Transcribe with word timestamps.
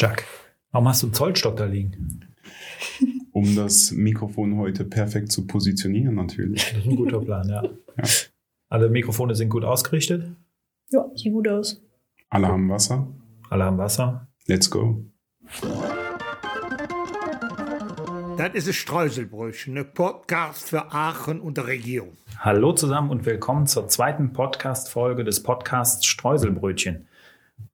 Jack, 0.00 0.26
warum 0.70 0.86
hast 0.86 1.02
du 1.02 1.08
einen 1.08 1.14
Zollstock 1.14 1.56
da 1.56 1.64
liegen? 1.64 2.20
Um 3.32 3.56
das 3.56 3.90
Mikrofon 3.90 4.56
heute 4.56 4.84
perfekt 4.84 5.32
zu 5.32 5.44
positionieren, 5.44 6.14
natürlich. 6.14 6.70
Das 6.70 6.78
ist 6.78 6.86
ein 6.86 6.94
guter 6.94 7.20
Plan, 7.20 7.48
ja. 7.48 7.64
ja. 7.64 8.04
Alle 8.68 8.90
Mikrofone 8.90 9.34
sind 9.34 9.48
gut 9.48 9.64
ausgerichtet? 9.64 10.36
Ja, 10.90 11.04
sieht 11.16 11.32
gut 11.32 11.48
aus. 11.48 11.82
Alle 12.30 12.46
haben 12.46 12.68
Wasser? 12.70 13.08
Alle 13.50 13.64
haben 13.64 13.78
Wasser. 13.78 14.28
Let's 14.46 14.70
go. 14.70 15.04
Das 18.36 18.54
ist 18.54 18.68
ein 18.68 18.74
Streuselbrötchen, 18.74 19.76
ein 19.78 19.92
Podcast 19.92 20.68
für 20.68 20.92
Aachen 20.92 21.40
und 21.40 21.56
der 21.56 21.66
Region. 21.66 22.16
Hallo 22.38 22.72
zusammen 22.72 23.10
und 23.10 23.26
willkommen 23.26 23.66
zur 23.66 23.88
zweiten 23.88 24.32
Podcast-Folge 24.32 25.24
des 25.24 25.42
Podcasts 25.42 26.06
Streuselbrötchen. 26.06 27.08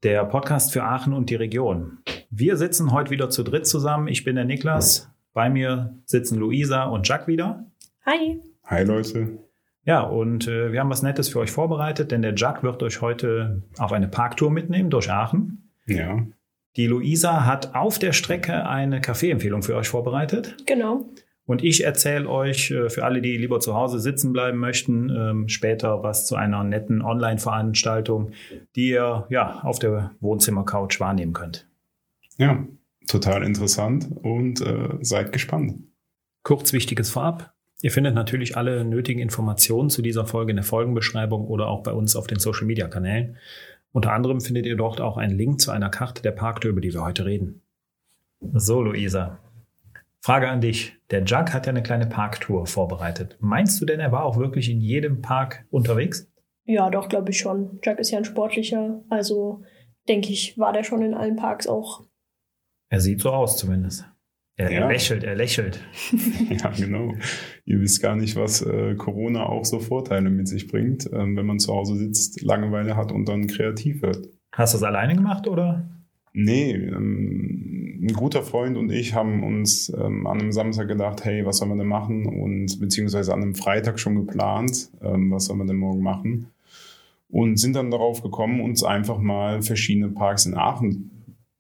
Der 0.03 0.25
Podcast 0.25 0.73
für 0.73 0.85
Aachen 0.85 1.13
und 1.13 1.29
die 1.29 1.35
Region. 1.35 1.99
Wir 2.37 2.57
sitzen 2.57 2.91
heute 2.91 3.11
wieder 3.11 3.31
zu 3.31 3.45
dritt 3.45 3.65
zusammen. 3.65 4.09
Ich 4.09 4.25
bin 4.25 4.35
der 4.35 4.45
Niklas. 4.45 5.09
Bei 5.35 5.49
mir 5.49 5.95
sitzen 6.05 6.37
Luisa 6.37 6.83
und 6.83 7.07
Jack 7.07 7.29
wieder. 7.29 7.65
Hi. 8.05 8.41
Hi 8.65 8.83
Leute. 8.83 9.39
Ja, 9.85 10.01
und 10.01 10.49
äh, 10.49 10.73
wir 10.73 10.81
haben 10.81 10.91
was 10.91 11.03
Nettes 11.03 11.29
für 11.29 11.39
euch 11.39 11.53
vorbereitet, 11.53 12.11
denn 12.11 12.23
der 12.23 12.35
Jack 12.35 12.65
wird 12.65 12.83
euch 12.83 13.01
heute 13.01 13.63
auf 13.79 13.93
eine 13.93 14.09
Parktour 14.09 14.51
mitnehmen 14.51 14.91
durch 14.91 15.13
Aachen. 15.13 15.71
Ja. 15.87 16.27
Die 16.77 16.89
Luisa 16.89 17.47
hat 17.47 17.77
auf 17.77 18.01
der 18.01 18.13
Strecke 18.13 18.67
eine 18.67 19.01
Kaffeeempfehlung 19.01 19.63
für 19.63 19.77
euch 19.77 19.89
vorbereitet. 19.89 20.57
Genau. 20.67 21.09
Und 21.47 21.63
ich 21.63 21.85
erzähle 21.85 22.29
euch 22.29 22.73
äh, 22.73 22.91
für 22.91 23.05
alle, 23.05 23.23
die 23.23 23.37
lieber 23.37 23.61
zu 23.61 23.75
Hause 23.75 24.01
sitzen 24.01 24.33
bleiben 24.33 24.59
möchten, 24.59 25.09
ähm, 25.09 25.49
später 25.49 26.03
was 26.03 26.27
zu 26.27 26.35
einer 26.35 26.65
netten 26.65 27.01
Online-Veranstaltung, 27.01 28.33
die 28.75 28.89
ihr 28.89 29.25
ja 29.31 29.61
auf 29.61 29.79
der 29.79 30.11
Wohnzimmercouch 30.19 30.99
wahrnehmen 30.99 31.33
könnt. 31.33 31.69
Ja, 32.39 32.67
total 33.07 33.45
interessant 33.45 34.09
und 34.23 34.61
äh, 34.61 34.99
seid 35.01 35.33
gespannt. 35.33 35.85
Kurz 36.43 36.73
Wichtiges 36.73 37.11
vorab. 37.11 37.55
Ihr 37.83 37.91
findet 37.91 38.15
natürlich 38.15 38.57
alle 38.57 38.85
nötigen 38.85 39.21
Informationen 39.21 39.91
zu 39.91 40.01
dieser 40.01 40.27
Folge 40.27 40.51
in 40.51 40.57
der 40.57 40.65
Folgenbeschreibung 40.65 41.47
oder 41.47 41.69
auch 41.69 41.83
bei 41.83 41.93
uns 41.93 42.17
auf 42.17 42.27
den 42.27 42.39
Social 42.39 42.67
Media 42.67 42.89
Kanälen. 42.89 43.37
Unter 43.93 44.13
anderem 44.13 44.41
findet 44.41 44.67
ihr 44.67 44.77
dort 44.77 45.01
auch 45.01 45.17
einen 45.17 45.37
Link 45.37 45.61
zu 45.61 45.71
einer 45.71 45.91
Karte 45.91 46.23
der 46.23 46.33
Parktür, 46.33 46.71
über 46.71 46.81
die 46.81 46.93
wir 46.93 47.05
heute 47.05 47.27
reden. 47.27 47.63
So, 48.41 48.83
Luisa. 48.83 49.39
Frage 50.21 50.49
an 50.49 50.63
dich. 50.63 50.97
Der 51.11 51.23
Jug 51.25 51.53
hat 51.53 51.67
ja 51.67 51.71
eine 51.71 51.83
kleine 51.83 52.07
Parktour 52.07 52.67
vorbereitet. 52.67 53.37
Meinst 53.41 53.81
du 53.81 53.85
denn, 53.85 54.01
er 54.01 54.11
war 54.11 54.25
auch 54.25 54.39
wirklich 54.39 54.71
in 54.71 54.81
jedem 54.81 55.21
Park 55.21 55.67
unterwegs? 55.71 56.31
Ja, 56.65 56.89
doch, 56.89 57.09
glaube 57.09 57.31
ich 57.31 57.39
schon. 57.39 57.79
Jug 57.85 57.99
ist 57.99 58.11
ja 58.11 58.19
ein 58.19 58.25
sportlicher, 58.25 59.05
also 59.11 59.63
denke 60.09 60.31
ich, 60.31 60.59
war 60.59 60.73
der 60.73 60.83
schon 60.83 61.03
in 61.03 61.15
allen 61.15 61.37
Parks 61.37 61.67
auch. 61.67 62.05
Er 62.95 63.01
sieht 63.01 63.23
so 63.23 63.31
aus 63.33 63.57
zumindest. 63.57 64.09
Er, 64.55 64.71
ja. 64.71 64.83
er 64.83 64.87
lächelt, 64.87 65.25
er 65.25 65.35
lächelt. 65.35 65.81
ja, 66.49 66.71
genau. 66.71 67.13
Ihr 67.65 67.81
wisst 67.81 68.01
gar 68.01 68.15
nicht, 68.15 68.37
was 68.37 68.63
äh, 68.63 68.95
Corona 68.95 69.47
auch 69.47 69.65
so 69.65 69.81
Vorteile 69.81 70.31
mit 70.31 70.47
sich 70.47 70.69
bringt, 70.69 71.11
ähm, 71.13 71.37
wenn 71.37 71.45
man 71.45 71.59
zu 71.59 71.75
Hause 71.75 71.97
sitzt, 71.97 72.41
Langeweile 72.43 72.97
hat 72.97 73.11
und 73.11 73.29
dann 73.29 73.49
kreativ 73.49 74.03
wird. 74.03 74.29
Hast 74.53 74.75
du 74.75 74.79
das 74.79 74.85
alleine 74.85 75.17
gemacht 75.17 75.49
oder? 75.49 75.91
Nee, 76.35 76.71
ähm, 76.71 77.99
ein 78.01 78.13
guter 78.13 78.45
Freund 78.45 78.77
und 78.77 78.93
ich 78.93 79.13
haben 79.13 79.43
uns 79.43 79.89
ähm, 79.89 80.29
an 80.29 80.39
einem 80.39 80.53
Samstag 80.53 80.87
gedacht, 80.87 81.25
hey, 81.25 81.45
was 81.45 81.57
sollen 81.57 81.73
wir 81.73 81.79
denn 81.79 81.89
machen? 81.89 82.27
Und 82.27 82.79
beziehungsweise 82.79 83.35
an 83.35 83.43
einem 83.43 83.57
Freitag 83.57 83.99
schon 83.99 84.25
geplant, 84.25 84.91
ähm, 85.03 85.33
was 85.33 85.47
sollen 85.47 85.59
wir 85.59 85.67
denn 85.67 85.79
morgen 85.79 86.01
machen? 86.01 86.47
Und 87.29 87.57
sind 87.57 87.75
dann 87.75 87.91
darauf 87.91 88.23
gekommen, 88.23 88.61
uns 88.61 88.85
einfach 88.85 89.19
mal 89.19 89.63
verschiedene 89.63 90.11
Parks 90.11 90.47
in 90.47 90.55
Aachen 90.57 91.11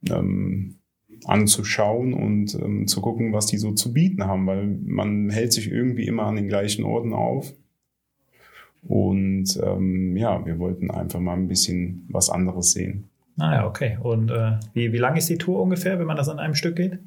ähm, 0.08 0.76
anzuschauen 1.24 2.14
und 2.14 2.54
ähm, 2.54 2.86
zu 2.86 3.00
gucken, 3.00 3.32
was 3.32 3.46
die 3.46 3.58
so 3.58 3.72
zu 3.72 3.92
bieten 3.92 4.24
haben, 4.24 4.46
weil 4.46 4.66
man 4.84 5.30
hält 5.30 5.52
sich 5.52 5.70
irgendwie 5.70 6.06
immer 6.06 6.24
an 6.24 6.36
den 6.36 6.48
gleichen 6.48 6.84
Orten 6.84 7.12
auf. 7.12 7.52
Und 8.82 9.58
ähm, 9.64 10.16
ja, 10.16 10.44
wir 10.44 10.58
wollten 10.58 10.90
einfach 10.90 11.20
mal 11.20 11.34
ein 11.34 11.48
bisschen 11.48 12.06
was 12.10 12.28
anderes 12.28 12.72
sehen. 12.72 13.08
Ah 13.38 13.54
ja, 13.54 13.66
okay. 13.66 13.98
Und 14.00 14.30
äh, 14.30 14.52
wie, 14.74 14.92
wie 14.92 14.98
lang 14.98 15.16
ist 15.16 15.28
die 15.28 15.38
Tour 15.38 15.60
ungefähr, 15.62 15.98
wenn 15.98 16.06
man 16.06 16.16
das 16.16 16.28
an 16.28 16.38
einem 16.38 16.54
Stück 16.54 16.76
geht? 16.76 16.98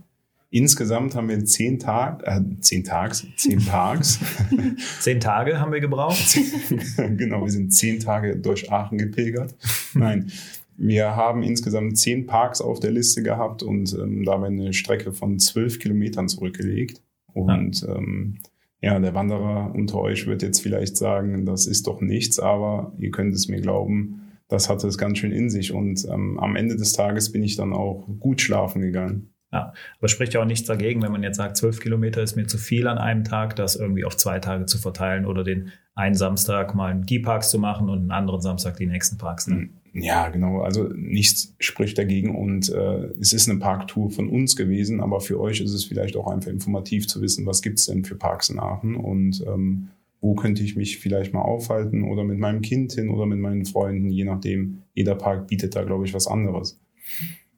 Insgesamt 0.50 1.14
haben 1.16 1.28
wir 1.28 1.44
zehn 1.44 1.78
Tage, 1.78 2.26
äh, 2.26 2.42
zehn 2.62 2.84
Tags, 2.84 3.28
zehn 3.36 3.64
Parks. 3.66 4.20
zehn 5.02 5.20
Tage 5.20 5.60
haben 5.60 5.74
wir 5.74 5.82
gebraucht. 5.82 6.38
genau, 6.98 7.44
wir 7.44 7.52
sind 7.52 7.74
zehn 7.74 8.00
Tage 8.00 8.38
durch 8.38 8.72
Aachen 8.72 8.98
gepilgert. 8.98 9.54
Nein, 9.94 10.32
wir 10.78 11.16
haben 11.16 11.44
insgesamt 11.44 11.98
zehn 11.98 12.28
Parks 12.28 12.62
auf 12.62 12.80
der 12.80 12.92
Liste 12.92 13.24
gehabt 13.24 13.64
und 13.64 13.94
ähm, 13.94 14.24
dabei 14.24 14.48
eine 14.48 14.74
Strecke 14.74 15.12
von 15.12 15.40
zwölf 15.40 15.80
Kilometern 15.80 16.30
zurückgelegt. 16.30 17.02
Und 17.34 17.82
ja. 17.82 17.96
Ähm, 17.96 18.40
ja, 18.80 19.00
der 19.00 19.16
Wanderer 19.16 19.74
unter 19.74 20.00
euch 20.00 20.28
wird 20.28 20.44
jetzt 20.44 20.62
vielleicht 20.62 20.98
sagen, 20.98 21.46
das 21.46 21.66
ist 21.66 21.88
doch 21.88 22.00
nichts, 22.00 22.40
aber 22.40 22.94
ihr 23.00 23.10
könnt 23.10 23.34
es 23.34 23.48
mir 23.48 23.60
glauben, 23.60 24.22
das 24.50 24.70
hatte 24.70 24.88
es 24.88 25.00
ganz 25.00 25.18
schön 25.18 25.32
in 25.32 25.50
sich. 25.50 25.74
Und 25.74 26.06
ähm, 26.06 26.40
am 26.40 26.56
Ende 26.56 26.76
des 26.76 26.94
Tages 26.94 27.32
bin 27.32 27.42
ich 27.42 27.56
dann 27.56 27.74
auch 27.74 28.08
gut 28.20 28.40
schlafen 28.40 28.82
gegangen. 28.82 29.34
Ja, 29.52 29.74
aber 29.98 30.10
spricht 30.10 30.34
ja 30.34 30.42
auch 30.42 30.46
nichts 30.46 30.68
dagegen, 30.68 31.02
wenn 31.02 31.12
man 31.12 31.24
jetzt 31.24 31.38
sagt, 31.38 31.58
zwölf 31.58 31.80
Kilometer 31.80 32.22
ist 32.22 32.36
mir 32.36 32.48
zu 32.48 32.58
viel 32.58 32.88
an 32.88 32.98
einem 32.98 33.24
Tag, 33.24 33.56
das 33.56 33.78
irgendwie 33.78 34.04
auf 34.04 34.18
zwei 34.18 34.40
Tage 34.40 34.66
zu 34.66 34.78
verteilen 34.78 35.26
oder 35.26 35.44
den 35.44 35.72
einen 35.96 36.16
Samstag 36.16 36.76
mal 36.76 37.02
die 37.02 37.20
Parks 37.20 37.50
zu 37.50 37.58
machen 37.58 37.90
und 37.90 38.00
einen 38.00 38.12
anderen 38.12 38.42
Samstag 38.42 38.78
die 38.78 38.86
nächsten 38.86 39.18
Parks. 39.18 39.48
Ne? 39.48 39.70
Ja, 40.00 40.30
genau. 40.30 40.62
Also 40.62 40.90
nichts 40.96 41.56
spricht 41.60 41.98
dagegen 41.98 42.36
und 42.36 42.70
äh, 42.70 43.10
es 43.20 43.34
ist 43.34 43.50
eine 43.50 43.60
Parktour 43.60 44.12
von 44.12 44.30
uns 44.30 44.56
gewesen, 44.56 45.02
aber 45.02 45.22
für 45.22 45.40
euch 45.40 45.60
ist 45.60 45.74
es 45.74 45.86
vielleicht 45.86 46.16
auch 46.16 46.28
einfach 46.28 46.52
informativ 46.52 47.08
zu 47.08 47.22
wissen, 47.22 47.48
was 47.48 47.64
gibt's 47.64 47.88
denn 47.88 48.06
für 48.06 48.16
Parks 48.16 48.50
in 48.50 48.60
Aachen 48.60 48.96
und 48.96 49.44
ähm, 49.48 49.90
wo 50.22 50.36
könnte 50.36 50.62
ich 50.64 50.76
mich 50.76 51.00
vielleicht 51.00 51.34
mal 51.34 51.42
aufhalten 51.42 52.04
oder 52.04 52.24
mit 52.24 52.38
meinem 52.38 52.62
Kind 52.62 52.94
hin 52.94 53.10
oder 53.10 53.26
mit 53.26 53.40
meinen 53.40 53.66
Freunden, 53.66 54.10
je 54.10 54.24
nachdem. 54.24 54.84
Jeder 54.94 55.16
Park 55.16 55.48
bietet 55.48 55.76
da, 55.76 55.84
glaube 55.84 56.06
ich, 56.06 56.14
was 56.14 56.28
anderes. 56.28 56.80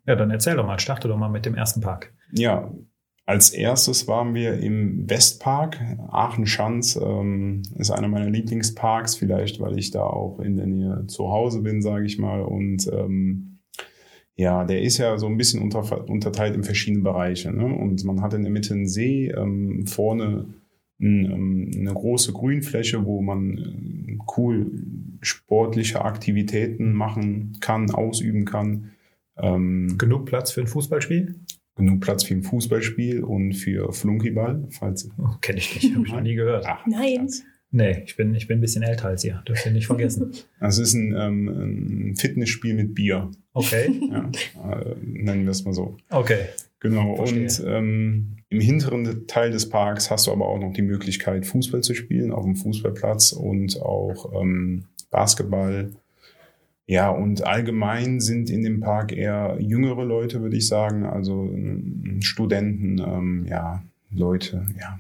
Ja, 0.06 0.16
dann 0.16 0.32
erzähl 0.32 0.56
doch 0.56 0.66
mal, 0.66 0.80
starte 0.80 1.08
doch 1.08 1.18
mal 1.18 1.30
mit 1.30 1.46
dem 1.46 1.56
ersten 1.56 1.82
Park. 1.82 2.14
Ja, 2.32 2.72
als 3.30 3.52
erstes 3.52 4.08
waren 4.08 4.34
wir 4.34 4.58
im 4.58 5.08
Westpark. 5.08 5.80
Aachen-Schanz 6.08 7.00
ähm, 7.00 7.62
ist 7.76 7.92
einer 7.92 8.08
meiner 8.08 8.28
Lieblingsparks, 8.32 9.14
vielleicht 9.14 9.60
weil 9.60 9.78
ich 9.78 9.92
da 9.92 10.02
auch 10.02 10.40
in 10.40 10.58
der 10.58 10.66
Nähe 10.66 11.06
zu 11.06 11.30
Hause 11.30 11.62
bin, 11.62 11.84
sage 11.84 12.08
ich 12.08 12.18
mal. 12.18 12.42
Und 12.42 12.90
ähm, 12.92 13.60
ja, 14.36 14.66
der 14.66 14.82
ist 14.82 14.98
ja 14.98 15.20
so 15.20 15.28
ein 15.28 15.38
bisschen 15.38 15.62
unter, 15.62 16.10
unterteilt 16.10 16.56
in 16.56 16.64
verschiedene 16.64 17.04
Bereiche. 17.04 17.52
Ne? 17.52 17.66
Und 17.66 18.04
man 18.04 18.24
hat 18.24 18.34
in 18.34 18.42
der 18.42 18.52
Mitte 18.52 18.74
einen 18.74 18.88
See, 18.88 19.28
ähm, 19.28 19.86
vorne 19.86 20.48
ein, 21.00 21.26
ähm, 21.26 21.72
eine 21.78 21.94
große 21.94 22.34
Grünfläche, 22.34 23.06
wo 23.06 23.22
man 23.22 23.58
äh, 23.60 24.18
cool 24.38 24.72
sportliche 25.22 26.04
Aktivitäten 26.04 26.94
machen 26.94 27.58
kann, 27.60 27.92
ausüben 27.92 28.46
kann. 28.46 28.90
Ähm, 29.38 30.00
Genug 30.00 30.26
Platz 30.26 30.50
für 30.50 30.62
ein 30.62 30.68
Fußballspiel? 30.68 31.36
Genug 31.80 32.02
Platz 32.02 32.24
für 32.24 32.36
ein 32.36 32.44
Fußballspiel 32.44 33.24
und 33.24 33.54
für 33.54 33.92
Flunkyball. 33.92 34.68
Falls 34.70 35.10
oh, 35.18 35.36
Kenne 35.42 35.58
ich 35.58 35.74
nicht, 35.76 35.96
habe 35.96 36.06
ich 36.06 36.14
noch 36.14 36.22
nie 36.22 36.36
gehört. 36.36 36.66
Ach, 36.68 36.86
Nein. 36.86 37.26
Das. 37.26 37.44
Nee, 37.72 38.04
ich 38.04 38.16
bin, 38.16 38.34
ich 38.34 38.48
bin 38.48 38.58
ein 38.58 38.62
bisschen 38.62 38.82
älter 38.82 39.10
als 39.10 39.24
ihr, 39.24 39.44
dürft 39.48 39.66
ihr 39.66 39.72
nicht 39.72 39.88
vergessen. 39.88 40.32
Das 40.60 40.78
ist 40.78 40.94
ein, 40.94 41.16
ähm, 41.16 41.48
ein 41.48 42.16
Fitnessspiel 42.16 42.74
mit 42.74 42.96
Bier. 42.96 43.32
Okay. 43.54 43.90
Ja, 44.12 44.30
äh, 44.72 44.96
nennen 45.04 45.44
wir 45.44 45.52
es 45.52 45.64
mal 45.66 45.74
so. 45.74 45.98
Okay. 46.10 46.46
Genau. 46.80 47.16
Verstehe. 47.16 47.44
Und 47.44 47.64
ähm, 47.66 48.38
im 48.50 48.60
hinteren 48.60 49.28
Teil 49.28 49.52
des 49.52 49.70
Parks 49.70 50.10
hast 50.10 50.28
du 50.28 50.32
aber 50.32 50.48
auch 50.48 50.60
noch 50.60 50.74
die 50.74 50.82
Möglichkeit, 50.82 51.46
Fußball 51.46 51.82
zu 51.82 51.94
spielen 51.94 52.32
auf 52.32 52.44
dem 52.44 52.56
Fußballplatz 52.56 53.34
und 53.34 53.80
auch 53.82 54.42
ähm, 54.42 54.86
Basketball 55.12 55.92
ja, 56.90 57.12
und 57.12 57.46
allgemein 57.46 58.20
sind 58.20 58.50
in 58.50 58.64
dem 58.64 58.80
Park 58.80 59.12
eher 59.12 59.58
jüngere 59.60 60.04
Leute, 60.04 60.42
würde 60.42 60.58
ich 60.58 60.68
sagen, 60.68 61.06
also 61.06 61.44
ähm, 61.44 62.18
Studenten, 62.24 62.98
ähm, 62.98 63.46
ja, 63.48 63.84
Leute, 64.10 64.66
ja. 64.80 65.00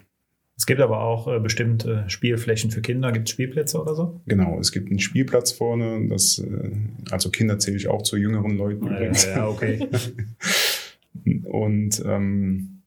Es 0.56 0.68
gibt 0.68 0.81
aber 0.81 1.01
auch 1.01 1.27
äh, 1.27 1.39
bestimmt 1.39 1.86
äh, 1.86 2.07
Spielflächen 2.07 2.69
für 2.69 2.81
Kinder. 2.81 3.12
Gibt 3.12 3.27
es 3.27 3.33
Spielplätze 3.33 3.81
oder 3.81 3.95
so? 3.95 4.21
Genau, 4.27 4.59
es 4.59 4.71
gibt 4.71 4.91
einen 4.91 5.00
Spielplatz 5.00 5.51
vorne. 5.51 6.07
Das, 6.09 6.38
äh, 6.38 6.71
also 7.09 7.31
Kinder 7.31 7.57
zähle 7.57 7.77
ich 7.77 7.88
auch 7.88 8.03
zu 8.03 8.18
jüngeren 8.18 8.56
Leuten. 8.56 8.85
Ja, 8.85 8.92
übrigens. 8.92 9.25
ja 9.25 9.47
okay. 9.47 9.88
und 11.44 12.03
ähm, 12.06 12.83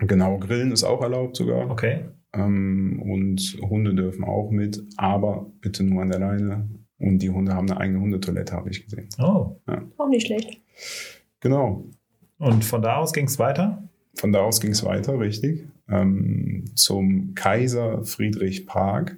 genau, 0.00 0.38
Grillen 0.38 0.72
ist 0.72 0.82
auch 0.82 1.00
erlaubt 1.00 1.36
sogar. 1.36 1.70
Okay. 1.70 2.06
Ähm, 2.32 3.00
und 3.02 3.56
Hunde 3.60 3.94
dürfen 3.94 4.24
auch 4.24 4.50
mit, 4.50 4.82
aber 4.96 5.46
bitte 5.60 5.84
nur 5.84 6.02
an 6.02 6.10
der 6.10 6.18
Leine. 6.18 6.68
Und 7.02 7.18
die 7.18 7.30
Hunde 7.30 7.52
haben 7.52 7.68
eine 7.68 7.80
eigene 7.80 8.00
Hundetoilette, 8.00 8.54
habe 8.54 8.70
ich 8.70 8.84
gesehen. 8.84 9.08
Oh. 9.18 9.56
Ja. 9.68 9.82
Auch 9.98 10.08
nicht 10.08 10.26
schlecht. 10.26 10.60
Genau. 11.40 11.84
Und 12.38 12.64
von 12.64 12.80
da 12.80 12.96
aus 12.96 13.12
ging 13.12 13.26
es 13.26 13.38
weiter? 13.40 13.82
Von 14.14 14.32
da 14.32 14.40
aus 14.40 14.60
ging 14.60 14.70
es 14.70 14.84
weiter, 14.84 15.18
richtig. 15.18 15.66
Ähm, 15.88 16.64
zum 16.76 17.34
Kaiser 17.34 18.04
Friedrich 18.04 18.66
Park. 18.66 19.16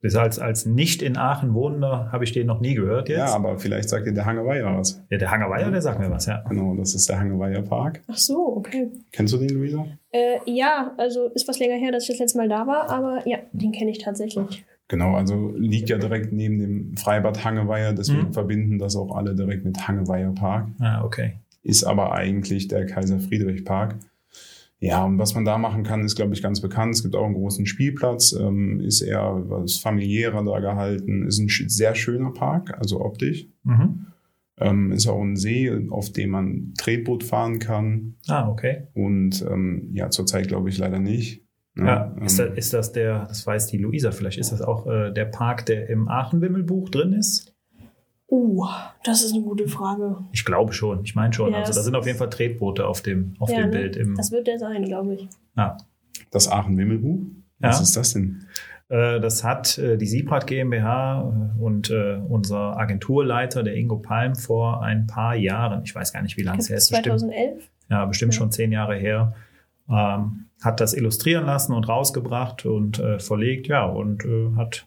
Das 0.00 0.14
als, 0.14 0.38
als 0.38 0.64
nicht 0.64 1.02
in 1.02 1.16
Aachen 1.18 1.54
Wohnender 1.54 2.10
habe 2.12 2.24
ich 2.24 2.32
den 2.32 2.46
noch 2.46 2.60
nie 2.60 2.74
gehört 2.74 3.08
jetzt. 3.08 3.18
Ja, 3.18 3.34
aber 3.34 3.58
vielleicht 3.58 3.88
sagt 3.88 4.06
dir 4.06 4.14
der 4.14 4.24
Hangeweiher 4.24 4.78
was. 4.78 5.04
Ja, 5.10 5.18
der 5.18 5.30
Hangerweiher, 5.30 5.70
der 5.70 5.82
sagt 5.82 5.98
mir 5.98 6.10
was, 6.10 6.26
ja. 6.26 6.44
Genau, 6.48 6.74
das 6.76 6.94
ist 6.94 7.08
der 7.08 7.18
Hangeweiher 7.18 7.62
Park. 7.62 8.00
Ach 8.06 8.16
so, 8.16 8.56
okay. 8.56 8.90
Kennst 9.12 9.34
du 9.34 9.38
den, 9.38 9.50
Luisa? 9.50 9.86
Äh, 10.12 10.38
ja, 10.46 10.94
also 10.96 11.28
ist 11.34 11.48
was 11.48 11.58
länger 11.58 11.76
her, 11.76 11.90
dass 11.90 12.04
ich 12.04 12.10
das 12.10 12.20
letzte 12.20 12.38
Mal 12.38 12.48
da 12.48 12.66
war, 12.66 12.88
aber 12.88 13.26
ja, 13.26 13.38
den 13.52 13.72
kenne 13.72 13.90
ich 13.90 13.98
tatsächlich. 13.98 14.64
Genau, 14.88 15.14
also 15.14 15.52
liegt 15.56 15.90
ja 15.90 15.98
direkt 15.98 16.32
neben 16.32 16.58
dem 16.58 16.96
Freibad 16.96 17.44
Hangeweiher, 17.44 17.92
deswegen 17.92 18.28
Mhm. 18.28 18.32
verbinden 18.32 18.78
das 18.78 18.96
auch 18.96 19.14
alle 19.14 19.34
direkt 19.34 19.64
mit 19.64 19.86
Hangeweiher 19.86 20.32
Park. 20.32 20.68
Ah, 20.78 21.04
okay. 21.04 21.34
Ist 21.62 21.84
aber 21.84 22.12
eigentlich 22.14 22.68
der 22.68 22.86
Kaiser 22.86 23.20
Friedrich 23.20 23.64
Park. 23.66 23.96
Ja, 24.80 25.04
und 25.04 25.18
was 25.18 25.34
man 25.34 25.44
da 25.44 25.58
machen 25.58 25.82
kann, 25.82 26.04
ist, 26.04 26.14
glaube 26.14 26.32
ich, 26.34 26.42
ganz 26.42 26.60
bekannt. 26.60 26.94
Es 26.94 27.02
gibt 27.02 27.16
auch 27.16 27.24
einen 27.26 27.34
großen 27.34 27.66
Spielplatz, 27.66 28.32
ähm, 28.32 28.80
ist 28.80 29.00
eher 29.00 29.42
was 29.48 29.76
familiärer 29.78 30.44
da 30.44 30.60
gehalten, 30.60 31.26
ist 31.26 31.38
ein 31.38 31.48
sehr 31.48 31.94
schöner 31.96 32.30
Park, 32.32 32.78
also 32.78 33.00
optisch. 33.00 33.46
Mhm. 33.64 34.06
Ähm, 34.60 34.92
ist 34.92 35.06
auch 35.08 35.20
ein 35.20 35.36
See, 35.36 35.70
auf 35.90 36.10
dem 36.12 36.30
man 36.30 36.74
Tretboot 36.78 37.24
fahren 37.24 37.58
kann. 37.58 38.14
Ah, 38.28 38.48
okay. 38.48 38.86
Und 38.94 39.44
ähm, 39.50 39.90
ja, 39.92 40.10
zurzeit 40.10 40.48
glaube 40.48 40.68
ich 40.68 40.78
leider 40.78 40.98
nicht. 40.98 41.42
Ja, 41.78 42.12
ist, 42.24 42.38
ähm, 42.38 42.48
das, 42.48 42.58
ist 42.58 42.74
das 42.74 42.92
der, 42.92 43.26
das 43.26 43.46
weiß 43.46 43.66
die 43.68 43.78
Luisa 43.78 44.10
vielleicht, 44.10 44.38
ist 44.38 44.52
das 44.52 44.60
auch 44.62 44.86
äh, 44.86 45.10
der 45.12 45.26
Park, 45.26 45.66
der 45.66 45.88
im 45.88 46.08
Aachen-Wimmelbuch 46.08 46.88
drin 46.90 47.12
ist? 47.12 47.54
Uh, 48.30 48.66
das 49.04 49.22
ist 49.24 49.32
eine 49.32 49.42
gute 49.42 49.68
Frage. 49.68 50.16
Ich 50.32 50.44
glaube 50.44 50.72
schon, 50.74 51.02
ich 51.02 51.14
meine 51.14 51.32
schon. 51.32 51.52
Ja, 51.52 51.60
also 51.60 51.72
da 51.72 51.82
sind 51.82 51.94
auf 51.96 52.04
jeden 52.06 52.18
Fall 52.18 52.28
Tretboote 52.28 52.86
auf 52.86 53.00
dem, 53.00 53.34
auf 53.38 53.48
Ja, 53.50 53.62
dem 53.62 53.70
ne? 53.70 53.76
Bild. 53.78 53.96
Im, 53.96 54.16
Das 54.16 54.30
wird 54.32 54.46
der 54.46 54.58
sein, 54.58 54.84
glaube 54.84 55.14
ich. 55.14 55.28
ja. 55.56 55.76
das 56.30 56.46
Aachen-Wimmelbuch? 56.50 57.20
Was 57.60 57.80
ist 57.80 57.96
das 57.96 58.12
denn? 58.12 58.44
Äh, 58.90 59.18
Das 59.20 59.44
hat 59.44 59.78
äh, 59.78 59.96
die 59.96 60.06
Siebrad 60.06 60.46
GmbH 60.46 61.22
äh, 61.56 61.60
und 61.62 61.90
unser 62.28 62.76
Agenturleiter, 62.78 63.62
der 63.62 63.76
Ingo 63.76 63.96
Palm, 63.96 64.34
vor 64.34 64.82
ein 64.82 65.06
paar 65.06 65.34
Jahren, 65.34 65.82
ich 65.84 65.94
weiß 65.94 66.12
gar 66.12 66.22
nicht, 66.22 66.36
wie 66.36 66.42
lange 66.42 66.58
es 66.58 66.68
her 66.68 66.76
ist, 66.76 66.90
bestimmt, 66.90 67.20
2011? 67.20 67.70
ja, 67.88 68.04
bestimmt 68.04 68.34
Ja. 68.34 68.38
schon 68.38 68.50
zehn 68.52 68.72
Jahre 68.72 68.96
her, 68.96 69.34
ähm, 69.90 70.46
hat 70.62 70.80
das 70.80 70.94
illustrieren 70.94 71.46
lassen 71.46 71.72
und 71.72 71.88
rausgebracht 71.88 72.66
und 72.66 72.98
äh, 72.98 73.18
verlegt, 73.18 73.68
ja, 73.68 73.84
und 73.84 74.24
äh, 74.24 74.50
hat 74.56 74.86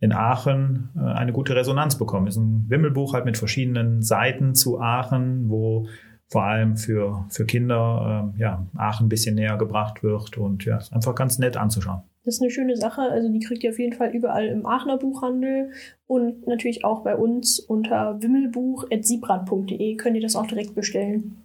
in 0.00 0.12
Aachen 0.12 0.90
äh, 0.96 1.00
eine 1.00 1.32
gute 1.32 1.54
Resonanz 1.54 1.96
bekommen. 1.96 2.26
Ist 2.26 2.36
ein 2.36 2.64
Wimmelbuch 2.68 3.14
halt 3.14 3.24
mit 3.24 3.38
verschiedenen 3.38 4.02
Seiten 4.02 4.54
zu 4.54 4.80
Aachen, 4.80 5.48
wo 5.48 5.86
vor 6.26 6.44
allem 6.44 6.76
für, 6.76 7.26
für 7.28 7.44
Kinder 7.44 8.24
ähm, 8.24 8.40
ja, 8.40 8.66
Aachen 8.76 9.06
ein 9.06 9.08
bisschen 9.08 9.36
näher 9.36 9.56
gebracht 9.58 10.02
wird 10.02 10.38
und 10.38 10.64
ja, 10.64 10.78
ist 10.78 10.92
einfach 10.92 11.14
ganz 11.14 11.38
nett 11.38 11.56
anzuschauen. 11.56 12.02
Das 12.24 12.36
ist 12.36 12.42
eine 12.42 12.50
schöne 12.50 12.76
Sache. 12.76 13.02
Also 13.02 13.30
die 13.30 13.40
kriegt 13.40 13.62
ihr 13.62 13.70
auf 13.70 13.78
jeden 13.78 13.92
Fall 13.92 14.10
überall 14.10 14.46
im 14.46 14.64
Aachener 14.64 14.96
Buchhandel 14.96 15.70
und 16.06 16.46
natürlich 16.46 16.84
auch 16.84 17.02
bei 17.04 17.14
uns 17.16 17.60
unter 17.60 18.20
wimmelbuch.siebrad.de 18.20 19.96
könnt 19.96 20.16
ihr 20.16 20.22
das 20.22 20.36
auch 20.36 20.46
direkt 20.46 20.74
bestellen. 20.74 21.42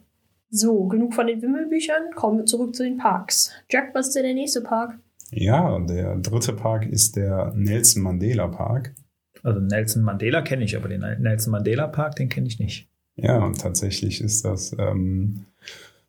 So, 0.49 0.85
genug 0.87 1.13
von 1.13 1.27
den 1.27 1.41
Wimmelbüchern. 1.41 2.11
Kommen 2.15 2.39
wir 2.39 2.45
zurück 2.45 2.75
zu 2.75 2.83
den 2.83 2.97
Parks. 2.97 3.51
Jack, 3.69 3.93
was 3.93 4.07
ist 4.07 4.15
denn 4.15 4.23
der 4.23 4.33
nächste 4.33 4.61
Park? 4.61 4.97
Ja, 5.31 5.77
der 5.79 6.15
dritte 6.17 6.53
Park 6.53 6.85
ist 6.85 7.17
der 7.17 7.53
Nelson 7.55 8.03
Mandela 8.03 8.47
Park. 8.47 8.95
Also 9.43 9.59
Nelson 9.59 10.03
Mandela 10.03 10.41
kenne 10.41 10.63
ich, 10.63 10.75
aber 10.77 10.87
den 10.87 11.01
Nelson 11.19 11.51
Mandela 11.51 11.87
Park, 11.87 12.15
den 12.15 12.29
kenne 12.29 12.47
ich 12.47 12.59
nicht. 12.59 12.89
Ja, 13.15 13.43
und 13.43 13.59
tatsächlich 13.59 14.21
ist 14.21 14.45
das 14.45 14.75
ähm, 14.79 15.45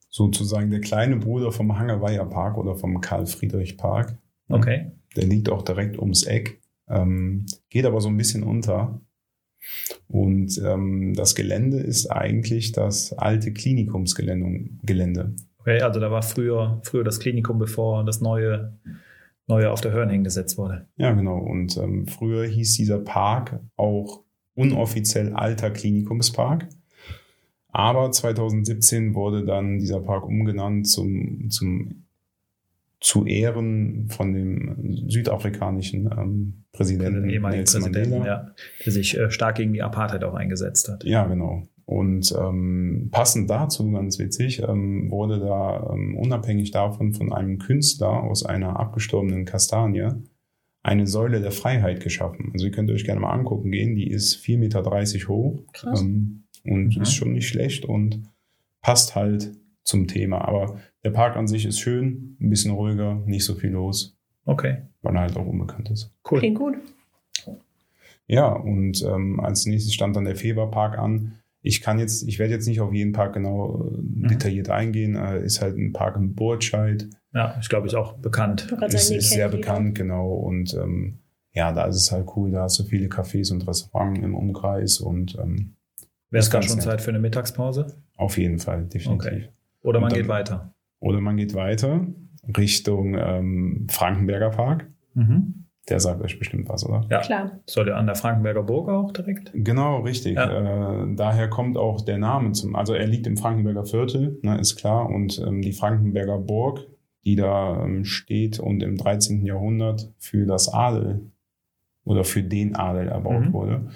sozusagen 0.09 0.71
der 0.71 0.81
kleine 0.81 1.17
Bruder 1.17 1.53
vom 1.53 1.79
Hangeweiher 1.79 2.25
Park 2.25 2.59
oder 2.59 2.75
vom 2.75 3.01
Karl-Friedrich 3.01 3.77
Park. 3.77 4.17
Okay. 4.49 4.93
Der 5.17 5.25
liegt 5.25 5.49
auch 5.49 5.63
direkt 5.63 5.99
ums 5.99 6.25
Eck, 6.25 6.61
ähm, 6.89 7.47
geht 7.71 7.87
aber 7.87 8.01
so 8.01 8.09
ein 8.09 8.17
bisschen 8.17 8.43
unter. 8.43 9.01
Und 10.09 10.61
ähm, 10.65 11.15
das 11.15 11.35
Gelände 11.35 11.79
ist 11.79 12.07
eigentlich 12.07 12.73
das 12.73 13.13
alte 13.13 13.53
Klinikumsgelände. 13.53 14.71
Gelände. 14.83 15.35
Okay, 15.59 15.81
also 15.83 16.01
da 16.01 16.11
war 16.11 16.23
früher, 16.23 16.81
früher 16.83 17.05
das 17.05 17.21
Klinikum, 17.21 17.59
bevor 17.59 18.05
das 18.05 18.21
neue, 18.21 18.73
neue 19.47 19.71
auf 19.71 19.81
der 19.81 19.93
Hörn 19.93 20.09
hingesetzt 20.09 20.57
wurde. 20.57 20.87
Ja, 20.97 21.13
genau. 21.13 21.39
Und 21.39 21.77
ähm, 21.77 22.07
früher 22.07 22.47
hieß 22.47 22.75
dieser 22.75 22.99
Park 22.99 23.61
auch 23.77 24.23
unoffiziell 24.55 25.35
Alter 25.35 25.71
Klinikumspark. 25.71 26.69
Aber 27.71 28.11
2017 28.11 29.15
wurde 29.15 29.45
dann 29.45 29.79
dieser 29.79 30.01
Park 30.01 30.25
umgenannt 30.25 30.89
zum, 30.89 31.51
zum 31.51 32.07
zu 33.01 33.27
Ehren 33.27 34.09
von 34.09 34.33
dem 34.33 35.07
südafrikanischen 35.09 36.11
ähm, 36.17 36.65
Präsidenten 36.73 37.23
Den 37.23 37.31
ehemaligen 37.31 37.61
Nelson 37.61 37.83
Präsidenten, 37.83 38.11
Mandela. 38.19 38.27
ja, 38.47 38.55
der 38.85 38.93
sich 38.93 39.17
äh, 39.17 39.31
stark 39.31 39.57
gegen 39.57 39.73
die 39.73 39.83
Apartheid 39.83 40.25
auch 40.25 40.35
eingesetzt 40.35 40.89
hat. 40.89 41.05
Ja, 41.05 41.27
genau. 41.27 41.63
Und 41.85 42.35
ähm, 42.39 43.09
passend 43.11 43.49
dazu, 43.49 43.91
ganz 43.93 44.19
witzig, 44.19 44.63
ähm, 44.63 45.11
wurde 45.11 45.39
da 45.39 45.91
ähm, 45.95 46.17
unabhängig 46.19 46.71
davon 46.73 47.15
von 47.15 47.33
einem 47.33 47.59
Künstler 47.59 48.23
aus 48.25 48.45
einer 48.45 48.79
abgestorbenen 48.79 49.45
Kastanie 49.47 50.09
eine 50.83 51.07
Säule 51.07 51.41
der 51.41 51.51
Freiheit 51.53 52.03
geschaffen. 52.03 52.51
Also 52.53 52.67
ihr 52.67 52.73
könnt 52.73 52.91
euch 52.91 53.05
gerne 53.05 53.21
mal 53.21 53.31
angucken 53.33 53.71
gehen, 53.71 53.95
die 53.95 54.11
ist 54.11 54.37
4,30 54.37 54.59
Meter 54.59 55.29
hoch 55.29 55.63
Krass. 55.73 56.01
ähm, 56.03 56.45
und 56.65 56.97
Mhm. 56.97 57.03
ist 57.03 57.15
schon 57.15 57.33
nicht 57.33 57.49
schlecht 57.49 57.85
und 57.87 58.23
passt 58.83 59.15
halt 59.15 59.53
zum 59.89 60.07
Thema. 60.07 60.47
Aber 60.47 60.79
der 61.05 61.11
Park 61.11 61.37
an 61.37 61.47
sich 61.49 61.65
ist 61.67 61.81
schön, 61.81 62.37
ein 62.41 62.51
bisschen 62.51 62.73
ruhiger, 62.73 63.23
nicht 63.27 63.45
so 63.45 63.55
viel 63.55 63.71
los, 63.71 64.17
Okay, 64.45 64.83
weil 65.03 65.15
er 65.17 65.23
halt 65.23 65.37
auch 65.37 65.47
unbekannt 65.47 65.91
ist. 65.91 66.13
cool. 66.31 66.39
Klingt 66.39 66.59
gut. 66.59 66.75
Ja, 68.27 68.49
und 68.53 69.03
ähm, 69.05 69.41
als 69.41 69.65
nächstes 69.67 69.95
stand 69.95 70.15
dann 70.17 70.25
der 70.27 70.37
Feberpark 70.37 70.99
an. 70.99 71.33
Ich 71.63 71.81
kann 71.81 71.99
jetzt, 71.99 72.29
ich 72.29 72.39
werde 72.39 72.53
jetzt 72.53 72.69
nicht 72.69 72.81
auf 72.81 72.93
jeden 72.93 73.13
Park 73.13 73.33
genau 73.35 73.91
äh, 73.91 74.29
detailliert 74.29 74.69
eingehen. 74.71 75.17
Äh, 75.17 75.43
ist 75.45 75.61
halt 75.63 75.77
ein 75.77 75.93
Park 75.93 76.17
in 76.17 76.35
Burtscheid. 76.35 77.09
Ja, 77.33 77.57
ich 77.61 77.69
glaube, 77.69 77.87
ist 77.87 77.95
auch 77.95 78.15
bekannt. 78.19 78.71
Ist, 78.89 79.11
den 79.11 79.19
ist 79.19 79.31
sehr 79.31 79.49
bekannt, 79.49 79.95
genau. 79.95 80.33
Und 80.35 80.75
ähm, 80.75 81.19
ja, 81.53 81.73
da 81.73 81.87
ist 81.87 81.97
es 81.97 82.13
halt 82.13 82.27
cool. 82.37 82.51
Da 82.51 82.63
hast 82.65 82.79
du 82.79 82.85
viele 82.85 83.09
Cafés 83.09 83.51
und 83.51 83.67
Restaurants 83.67 84.21
im 84.21 84.35
Umkreis 84.35 85.01
und 85.01 85.37
ähm, 85.39 85.75
Wäre 86.31 86.41
es 86.41 86.47
Ist 86.47 86.55
da 86.55 86.61
schon 86.61 86.77
nett. 86.77 86.85
Zeit 86.85 87.01
für 87.01 87.11
eine 87.11 87.19
Mittagspause? 87.21 87.97
auf 88.19 88.37
jeden 88.37 88.59
Fall, 88.59 88.85
definitiv. 88.85 89.27
Okay. 89.27 89.49
Oder 89.83 90.01
man 90.01 90.11
dann- 90.11 90.19
geht 90.19 90.29
weiter? 90.29 90.75
Oder 91.01 91.21
man 91.21 91.37
geht 91.37 91.55
weiter 91.55 92.07
Richtung 92.57 93.15
ähm, 93.15 93.87
Frankenberger 93.91 94.51
Park. 94.51 94.91
Mhm. 95.15 95.65
Der 95.89 96.01
sagt 96.01 96.21
euch 96.23 96.39
bestimmt 96.39 96.69
was, 96.69 96.85
oder? 96.85 97.07
Ja, 97.11 97.21
Klar. 97.21 97.61
soll 97.67 97.87
der 97.87 97.97
an 97.97 98.05
der 98.07 98.15
Frankenberger 98.15 98.63
Burg 98.63 98.91
auch 98.91 99.11
direkt? 99.13 99.53
Genau, 99.55 100.01
richtig. 100.01 100.37
Äh, 100.37 101.07
daher 101.15 101.49
kommt 101.49 101.79
auch 101.79 102.03
der 102.03 102.19
Name 102.19 102.53
zum. 102.53 102.77
Also 102.77 102.93
er 102.93 103.07
liegt 103.07 103.27
im 103.27 103.37
Frankenberger 103.39 103.85
Viertel, 103.87 104.39
ne, 104.43 104.59
ist 104.59 104.77
klar. 104.77 105.09
Und 105.09 105.43
ähm, 105.47 105.63
die 105.63 105.73
Frankenberger 105.73 106.39
Burg, 106.39 106.87
die 107.25 107.37
da 107.37 107.83
ähm, 107.85 108.05
steht 108.05 108.59
und 108.59 108.83
im 108.83 108.97
13. 108.97 109.47
Jahrhundert 109.47 110.13
für 110.19 110.45
das 110.45 110.69
Adel 110.73 111.31
oder 112.05 112.25
für 112.25 112.43
den 112.43 112.77
Adel 112.77 113.09
erbaut 113.09 113.47
Mhm. 113.47 113.53
wurde, 113.55 113.89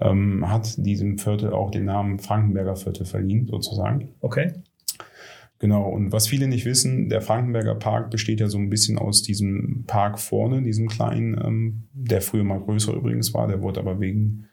ähm, 0.00 0.48
hat 0.50 0.74
diesem 0.84 1.18
Viertel 1.18 1.52
auch 1.52 1.70
den 1.70 1.84
Namen 1.84 2.18
Frankenberger 2.18 2.74
Viertel 2.76 3.04
verliehen, 3.04 3.46
sozusagen. 3.46 4.08
Okay. 4.20 4.54
Genau, 5.60 5.88
und 5.88 6.12
was 6.12 6.28
viele 6.28 6.46
nicht 6.46 6.64
wissen, 6.66 7.08
der 7.08 7.20
Frankenberger 7.20 7.74
Park 7.74 8.10
besteht 8.10 8.38
ja 8.38 8.48
so 8.48 8.58
ein 8.58 8.70
bisschen 8.70 8.96
aus 8.96 9.22
diesem 9.22 9.84
Park 9.86 10.20
vorne, 10.20 10.62
diesem 10.62 10.86
kleinen, 10.86 11.40
ähm, 11.44 11.82
der 11.92 12.20
früher 12.20 12.44
mal 12.44 12.60
größer 12.60 12.94
übrigens 12.94 13.34
war, 13.34 13.48
der 13.48 13.60
wurde 13.60 13.80
aber 13.80 13.98
wegen 13.98 14.46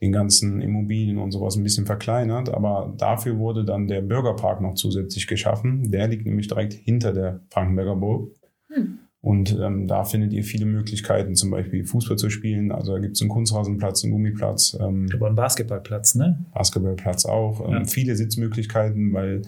den 0.00 0.12
ganzen 0.12 0.62
Immobilien 0.62 1.18
und 1.18 1.32
sowas 1.32 1.56
ein 1.56 1.64
bisschen 1.64 1.84
verkleinert, 1.84 2.48
aber 2.48 2.94
dafür 2.96 3.38
wurde 3.38 3.64
dann 3.64 3.88
der 3.88 4.00
Bürgerpark 4.00 4.60
noch 4.60 4.74
zusätzlich 4.74 5.26
geschaffen. 5.26 5.90
Der 5.90 6.06
liegt 6.08 6.24
nämlich 6.24 6.46
direkt 6.46 6.72
hinter 6.72 7.12
der 7.12 7.40
Frankenberger 7.50 7.96
Burg. 7.96 8.30
Hm. 8.68 8.98
Und 9.20 9.58
ähm, 9.60 9.88
da 9.88 10.04
findet 10.04 10.32
ihr 10.32 10.44
viele 10.44 10.64
Möglichkeiten, 10.64 11.34
zum 11.34 11.50
Beispiel 11.50 11.84
Fußball 11.84 12.16
zu 12.16 12.30
spielen. 12.30 12.70
Also 12.70 12.92
da 12.92 13.00
gibt 13.00 13.16
es 13.16 13.20
einen 13.20 13.30
Kunstrasenplatz, 13.30 14.04
einen 14.04 14.12
Gummiplatz, 14.12 14.78
ähm, 14.80 15.08
Aber 15.12 15.26
ein 15.26 15.34
Basketballplatz, 15.34 16.14
ne? 16.14 16.38
Basketballplatz 16.54 17.26
auch. 17.26 17.60
Ähm, 17.66 17.72
Ja. 17.72 17.84
Viele 17.84 18.14
Sitzmöglichkeiten, 18.14 19.12
weil 19.12 19.42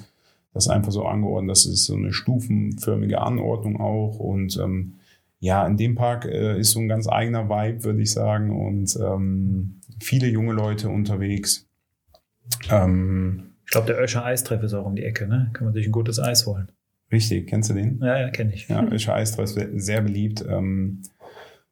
das 0.53 0.69
einfach 0.69 0.93
so 0.93 1.05
angeordnet 1.05 1.51
Das 1.53 1.67
ist 1.67 1.85
so 1.85 1.95
eine 1.95 2.13
stufenförmige 2.13 3.21
Anordnung 3.21 3.81
auch. 3.81 4.19
Und 4.19 4.57
ähm, 4.63 4.95
ja, 5.39 5.67
in 5.67 5.77
dem 5.77 5.95
Park 5.95 6.25
äh, 6.27 6.59
ist 6.59 6.73
so 6.73 6.81
ein 6.81 6.89
ganz 6.89 7.09
eigener 7.09 7.49
Vibe, 7.49 7.85
würde 7.85 8.03
ich 8.03 8.13
sagen. 8.13 8.51
Und 8.67 8.97
ähm, 9.01 9.81
viele 10.01 10.27
junge 10.29 10.53
Leute 10.53 10.89
unterwegs. 10.89 11.67
Ähm, 12.71 13.53
Ich 13.65 13.71
glaube, 13.71 13.87
der 13.87 14.01
Öscher 14.03 14.25
Eistreff 14.25 14.63
ist 14.63 14.75
auch 14.75 14.87
um 14.87 14.97
die 14.97 15.05
Ecke, 15.05 15.27
ne? 15.27 15.51
Kann 15.53 15.65
man 15.67 15.75
sich 15.75 15.87
ein 15.87 15.93
gutes 15.93 16.19
Eis 16.19 16.47
holen. 16.47 16.71
richtig, 17.13 17.47
kennst 17.49 17.71
du 17.71 17.75
den? 17.75 17.99
Ja, 18.03 18.19
ja, 18.19 18.31
kenne 18.31 18.53
ich. 18.55 18.69
Ja, 18.69 18.85
Öscher 18.85 19.15
Eistra 19.15 19.43
ist 19.45 19.55
sehr- 19.75 20.01
beliebt. 20.03 20.45
Ähm, 20.49 21.03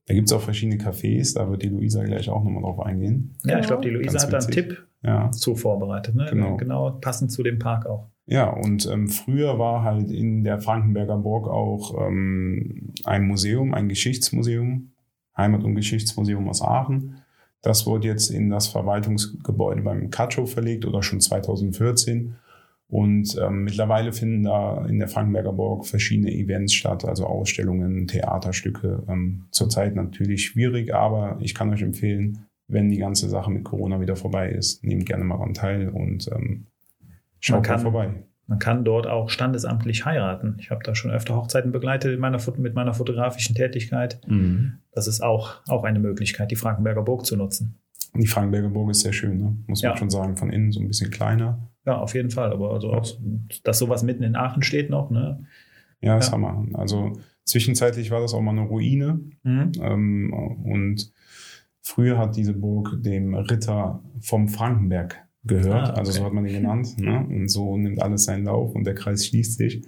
da 0.07 0.15
gibt 0.15 0.29
es 0.29 0.33
auch 0.33 0.41
verschiedene 0.41 0.81
Cafés, 0.83 1.35
da 1.35 1.51
wird 1.51 1.63
die 1.63 1.69
Luisa 1.69 2.03
gleich 2.03 2.31
auch 2.31 2.43
nochmal 2.43 2.63
drauf 2.63 2.81
eingehen. 2.81 3.35
Ja, 3.45 3.59
ich 3.59 3.67
glaube, 3.67 3.83
die. 3.83 3.91
Luisa 3.91 4.13
Ganz 4.13 4.25
hat 4.25 4.33
da 4.33 4.39
einen. 4.39 4.51
Tipp 4.51 4.87
Ja. 5.03 5.31
zu 5.33 5.55
vorbereitet, 5.55 6.15
ne? 6.15 6.27
Genau. 6.31 6.57
genau 6.57 6.93
passend 6.93 7.31
zu 7.31 7.43
dem 7.43 7.59
Park 7.59 7.85
auch. 7.87 8.09
Ja, 8.31 8.51
und 8.51 8.87
ähm, 8.87 9.09
früher 9.09 9.59
war 9.59 9.83
halt 9.85 10.11
in 10.11 10.45
der 10.45 10.61
Frankenberger 10.61 11.17
Burg 11.17 11.49
auch 11.49 12.07
ähm, 12.07 12.93
ein 13.05 13.27
Museum, 13.27 13.73
ein 13.73 13.89
Geschichtsmuseum, 13.89 14.91
Heimat- 15.35 15.65
und 15.65 15.75
Geschichtsmuseum 15.75 16.47
aus 16.47 16.61
Aachen. 16.61 17.23
Das 17.63 17.87
wurde 17.87 18.07
jetzt 18.07 18.29
in 18.29 18.51
das 18.51 18.69
Verwaltungsgebäude 18.69 19.81
beim 19.81 20.11
Cacho 20.11 20.45
verlegt 20.45 20.85
oder 20.85 21.03
schon 21.03 21.21
2014. 21.21 22.35
Und 22.89 23.35
ähm, 23.41 23.65
mittlerweile 23.65 24.13
finden 24.13 24.45
da 24.45 24.85
in 24.85 24.99
der 24.99 25.09
Frankenberger 25.09 25.55
Burg 25.55 25.87
verschiedene 25.87 26.31
Events 26.31 26.75
statt, 26.75 27.07
also 27.07 27.25
Ausstellungen, 27.25 28.07
Theaterstücke. 28.09 29.05
Ähm, 29.09 29.45
zurzeit 29.53 29.95
natürlich 29.95 30.45
schwierig, 30.45 30.95
aber 30.95 31.39
ich 31.41 31.55
kann 31.55 31.71
euch 31.71 31.81
empfehlen, 31.81 32.47
wenn 32.67 32.91
die 32.91 32.99
ganze 32.99 33.31
Sache 33.31 33.51
mit 33.51 33.65
Corona 33.65 34.03
wieder 34.03 34.17
vorbei 34.17 34.51
ist, 34.51 34.85
nehmt 34.85 35.07
gerne 35.07 35.25
mal 35.25 35.37
daran 35.37 35.55
teil 35.55 35.89
und 35.89 36.29
ähm, 36.31 36.67
schaut 37.41 37.57
Man 37.57 37.63
kann- 37.63 37.77
mal 37.77 37.83
vorbei. 37.83 38.15
Man 38.47 38.59
kann 38.59 38.83
dort 38.85 39.07
auch 39.07 39.29
standesamtlich 39.29 40.07
heiraten. 40.07 40.57
Ich 40.59 40.71
habe 40.71 40.83
da 40.83 40.95
schon 40.95 41.11
öfter 41.11 41.37
Hochzeiten 41.37 41.71
begleitet 41.71 42.15
in 42.15 42.21
meiner, 42.21 42.39
mit 42.57 42.75
meiner 42.75 42.95
fotografischen 42.95 43.55
Tätigkeit. 43.55 44.21
Das 44.93 45.07
ist 45.07 45.21
auch, 45.21 45.57
auch 45.69 45.85
eine 45.85 45.99
Möglichkeit, 45.99 46.51
die 46.51 46.57
Frankenberger 46.57 47.03
Burg 47.03 47.27
zu 47.27 47.37
nutzen. 47.37 47.79
Die 48.15 48.27
Frankenberger 48.27 48.71
Burg 48.71 48.91
ist 48.91 49.01
sehr 49.01 49.13
schön, 49.13 49.37
ne? 49.37 49.55
muss 49.67 49.83
man 49.83 49.93
Ja. 49.93 49.97
schon 49.99 50.09
sagen, 50.09 50.39
von 50.39 50.49
innen 50.51 50.73
so 50.73 50.81
ein 50.81 50.89
bisschen 50.89 51.11
kleiner. 51.11 51.59
Ja, 51.85 51.99
auf 51.99 52.15
jeden 52.15 52.31
Fall. 52.31 52.51
Aber 52.53 52.73
also 52.73 52.91
auch, 52.91 53.07
dass 53.65 53.79
sowas 53.79 54.03
mitten 54.03 54.23
in 54.23 54.35
Aachen 54.35 54.63
steht 54.63 54.89
noch. 54.89 55.11
Ne? 55.11 55.45
Ja, 56.01 56.17
das 56.17 56.29
Ja. 56.29 56.33
Hammer. 56.33 56.65
Also 56.73 57.19
zwischenzeitlich 57.45 58.11
war 58.11 58.21
das 58.23 58.33
auch 58.33 58.41
mal 58.41 58.53
eine 58.53 58.63
Ruine 58.63 59.21
Mhm. 59.43 59.73
ähm, 59.83 60.33
und 60.65 61.13
früher 61.83 62.17
hat 62.17 62.35
diese 62.37 62.55
Burg 62.55 62.97
dem 63.03 63.35
Ritter 63.35 64.03
vom 64.21 64.49
Frankenberg 64.49 65.19
gehört, 65.45 65.89
Ah, 65.89 65.91
okay. 65.91 65.99
also 66.01 66.13
so 66.13 66.25
hat 66.25 66.33
man 66.33 66.47
ihn 66.47 66.55
genannt. 66.55 66.95
Ne? 66.99 67.25
Und 67.29 67.49
so 67.49 67.77
nimmt 67.77 68.03
alles 68.03 68.25
seinen 68.25 68.45
Lauf 68.45 68.75
und 68.75 68.85
der 68.85 68.95
Kreis 68.95 69.27
schließt 69.27 69.57
sich. 69.59 69.83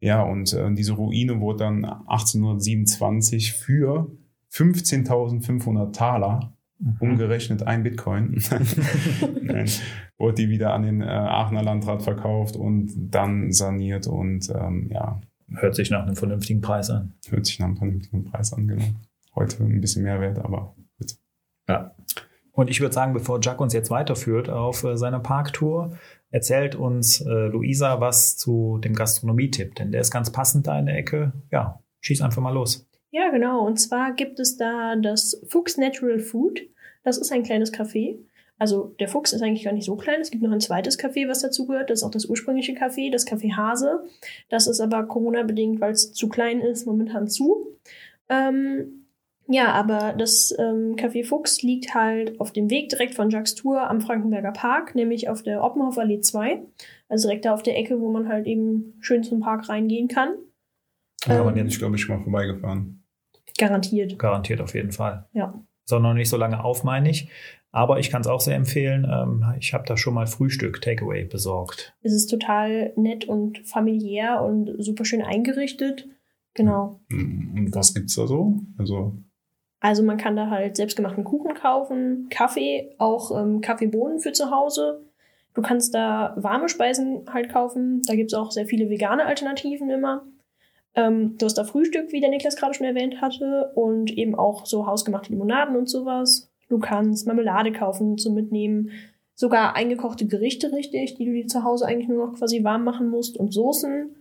Ja, 0.00 0.22
und 0.22 0.52
äh, 0.54 0.72
diese 0.74 0.92
Ruine 0.94 1.40
wurde 1.40 1.64
dann 1.64 1.84
1827 1.84 3.52
für 3.52 4.10
15.500 4.52 5.92
Taler, 5.92 6.52
Mhm. 6.82 6.96
umgerechnet 7.00 7.62
ein 7.64 7.82
Bitcoin, 7.82 8.42
Nein, 9.42 9.68
wurde 10.16 10.34
die 10.36 10.48
wieder 10.48 10.72
an 10.72 10.82
den 10.82 11.02
äh, 11.02 11.04
Aachener 11.04 11.62
Landrat 11.62 12.02
verkauft 12.02 12.56
und 12.56 12.90
dann 13.14 13.52
saniert 13.52 14.06
und 14.06 14.48
ähm, 14.48 14.88
ja, 14.90 15.20
Hört 15.56 15.74
sich 15.74 15.90
nach 15.90 16.04
einem 16.06 16.16
vernünftigen 16.16 16.62
Preis 16.62 16.88
an. 16.88 17.12
hört 17.28 17.44
sich 17.44 17.58
nach 17.58 17.66
einem 17.66 17.76
vernünftigen 17.76 18.24
Preis 18.24 18.54
an, 18.54 18.66
genau. 18.66 18.84
Heute 19.34 19.62
ein 19.62 19.80
bisschen 19.82 20.04
mehr 20.04 20.22
wert, 20.22 20.38
aber 20.38 20.74
gut. 20.98 21.16
Ja. 21.68 21.94
Und 22.60 22.68
ich 22.68 22.82
würde 22.82 22.94
sagen, 22.94 23.14
bevor 23.14 23.40
Jack 23.40 23.58
uns 23.58 23.72
jetzt 23.72 23.88
weiterführt 23.88 24.50
auf 24.50 24.84
äh, 24.84 24.94
seiner 24.94 25.18
Parktour, 25.18 25.96
erzählt 26.30 26.74
uns 26.74 27.22
äh, 27.22 27.46
Luisa 27.46 28.02
was 28.02 28.36
zu 28.36 28.76
dem 28.84 28.94
Gastronomietipp, 28.94 29.76
denn 29.76 29.92
der 29.92 30.02
ist 30.02 30.10
ganz 30.10 30.30
passend 30.30 30.66
da 30.66 30.78
in 30.78 30.84
der 30.84 30.98
Ecke. 30.98 31.32
Ja, 31.50 31.82
schieß 32.02 32.20
einfach 32.20 32.42
mal 32.42 32.52
los. 32.52 32.86
Ja, 33.12 33.30
genau. 33.30 33.66
Und 33.66 33.78
zwar 33.78 34.12
gibt 34.12 34.38
es 34.40 34.58
da 34.58 34.94
das 34.96 35.42
Fuchs 35.48 35.78
Natural 35.78 36.18
Food. 36.18 36.60
Das 37.02 37.16
ist 37.16 37.32
ein 37.32 37.44
kleines 37.44 37.72
Café. 37.72 38.18
Also 38.58 38.94
der 39.00 39.08
Fuchs 39.08 39.32
ist 39.32 39.40
eigentlich 39.40 39.64
gar 39.64 39.72
nicht 39.72 39.86
so 39.86 39.96
klein. 39.96 40.20
Es 40.20 40.30
gibt 40.30 40.42
noch 40.42 40.52
ein 40.52 40.60
zweites 40.60 40.98
Café, 40.98 41.26
was 41.30 41.40
dazugehört. 41.40 41.88
Das 41.88 42.00
ist 42.00 42.04
auch 42.04 42.10
das 42.10 42.26
ursprüngliche 42.26 42.74
Café, 42.74 43.10
das 43.10 43.26
Café 43.26 43.56
Hase. 43.56 44.04
Das 44.50 44.66
ist 44.66 44.80
aber 44.80 45.04
Corona-bedingt, 45.04 45.80
weil 45.80 45.92
es 45.92 46.12
zu 46.12 46.28
klein 46.28 46.60
ist, 46.60 46.84
momentan 46.84 47.26
zu. 47.26 47.78
Ähm, 48.28 48.99
ja, 49.50 49.72
aber 49.72 50.14
das 50.16 50.54
ähm, 50.58 50.94
Café 50.96 51.24
Fuchs 51.24 51.62
liegt 51.62 51.94
halt 51.94 52.40
auf 52.40 52.52
dem 52.52 52.70
Weg 52.70 52.88
direkt 52.88 53.14
von 53.14 53.30
Jacques 53.30 53.54
Tour 53.56 53.88
am 53.90 54.00
Frankenberger 54.00 54.52
Park, 54.52 54.94
nämlich 54.94 55.28
auf 55.28 55.42
der 55.42 55.62
Oppenhofer 55.62 56.02
Allee 56.02 56.20
2. 56.20 56.62
Also 57.08 57.28
direkt 57.28 57.44
da 57.44 57.52
auf 57.52 57.62
der 57.62 57.76
Ecke, 57.76 58.00
wo 58.00 58.10
man 58.10 58.28
halt 58.28 58.46
eben 58.46 58.94
schön 59.00 59.22
zum 59.24 59.40
Park 59.40 59.68
reingehen 59.68 60.08
kann. 60.08 60.34
Da 61.26 61.46
Ähm, 61.46 61.54
bin 61.54 61.66
ich, 61.66 61.78
glaube 61.78 61.96
ich, 61.96 62.02
schon 62.02 62.16
mal 62.16 62.22
vorbeigefahren. 62.22 63.02
Garantiert. 63.58 64.18
Garantiert 64.18 64.60
auf 64.60 64.74
jeden 64.74 64.92
Fall. 64.92 65.26
Ja. 65.32 65.60
Ist 65.84 65.92
auch 65.92 66.00
noch 66.00 66.14
nicht 66.14 66.28
so 66.30 66.36
lange 66.36 66.62
auf, 66.64 66.84
meine 66.84 67.10
ich. 67.10 67.28
Aber 67.72 67.98
ich 67.98 68.10
kann 68.10 68.20
es 68.20 68.26
auch 68.26 68.40
sehr 68.40 68.56
empfehlen. 68.56 69.06
Ähm, 69.10 69.44
ich 69.58 69.74
habe 69.74 69.84
da 69.86 69.96
schon 69.96 70.14
mal 70.14 70.26
Frühstück, 70.26 70.80
Takeaway 70.80 71.24
besorgt. 71.24 71.94
Es 72.02 72.12
ist 72.12 72.26
total 72.28 72.92
nett 72.96 73.26
und 73.26 73.58
familiär 73.66 74.42
und 74.42 74.74
super 74.78 75.04
schön 75.04 75.22
eingerichtet. 75.22 76.08
Genau. 76.54 77.00
Und 77.10 77.70
was 77.72 77.94
gibt's 77.94 78.16
da 78.16 78.26
so? 78.26 78.60
Also, 78.76 79.18
Also 79.80 80.02
man 80.02 80.18
kann 80.18 80.36
da 80.36 80.50
halt 80.50 80.76
selbstgemachten 80.76 81.24
Kuchen 81.24 81.54
kaufen, 81.54 82.28
Kaffee, 82.30 82.94
auch 82.98 83.36
ähm, 83.36 83.60
Kaffeebohnen 83.62 84.18
für 84.18 84.32
zu 84.32 84.50
Hause. 84.50 85.02
Du 85.54 85.62
kannst 85.62 85.94
da 85.94 86.34
warme 86.36 86.68
Speisen 86.68 87.24
halt 87.32 87.50
kaufen. 87.50 88.02
Da 88.06 88.14
gibt's 88.14 88.34
auch 88.34 88.50
sehr 88.50 88.66
viele 88.66 88.90
vegane 88.90 89.24
Alternativen 89.24 89.90
immer. 89.90 90.22
Ähm, 90.94 91.36
du 91.38 91.46
hast 91.46 91.54
da 91.54 91.64
Frühstück, 91.64 92.12
wie 92.12 92.20
der 92.20 92.30
Niklas 92.30 92.56
gerade 92.56 92.74
schon 92.74 92.86
erwähnt 92.86 93.20
hatte, 93.20 93.72
und 93.74 94.10
eben 94.10 94.34
auch 94.34 94.66
so 94.66 94.86
hausgemachte 94.86 95.30
Limonaden 95.30 95.76
und 95.76 95.88
sowas. 95.88 96.50
Du 96.68 96.78
kannst 96.78 97.26
Marmelade 97.26 97.72
kaufen 97.72 98.18
zum 98.18 98.34
Mitnehmen. 98.34 98.90
Sogar 99.34 99.74
eingekochte 99.74 100.26
Gerichte, 100.26 100.72
richtig, 100.72 101.14
die 101.14 101.24
du 101.24 101.32
dir 101.32 101.46
zu 101.46 101.64
Hause 101.64 101.86
eigentlich 101.86 102.08
nur 102.08 102.26
noch 102.26 102.34
quasi 102.34 102.62
warm 102.62 102.84
machen 102.84 103.08
musst 103.08 103.38
und 103.38 103.52
Soßen. 103.52 104.14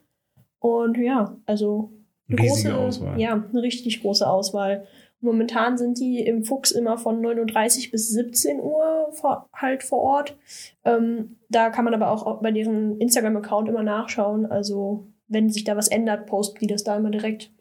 Und 0.60 0.98
ja, 0.98 1.36
also 1.46 1.92
eine 2.28 2.38
große, 2.38 2.76
Auswahl. 2.76 3.20
Ja, 3.20 3.34
eine 3.34 3.62
richtig 3.62 4.02
große 4.02 4.28
Auswahl. 4.28 4.88
Momentan 5.22 5.78
sind 5.78 6.00
die 6.00 6.20
im 6.20 6.44
Fuchs 6.44 6.72
immer 6.72 6.98
von 6.98 7.22
9.30 7.22 7.92
bis 7.92 8.10
17 8.10 8.60
Uhr 8.62 9.10
vor, 9.12 9.50
halt 9.54 9.84
vor 9.84 10.00
Ort. 10.00 10.38
Ähm, 10.86 11.38
da 11.50 11.70
kann 11.70 11.86
man 11.86 11.94
aber 11.94 12.12
auch 12.12 12.42
bei 12.42 12.52
deren 12.52 13.00
Instagram-Account 13.00 13.68
immer 13.68 13.84
nachschauen. 13.84 14.46
Also 14.46 15.08
wenn 15.28 15.50
sich 15.50 15.64
da 15.64 15.76
was 15.76 15.90
ändert, 15.90 16.26
posten 16.26 16.60
die 16.60 16.68
das 16.68 16.84
da 16.84 16.98
immer 16.98 17.12
direkt. 17.12 17.52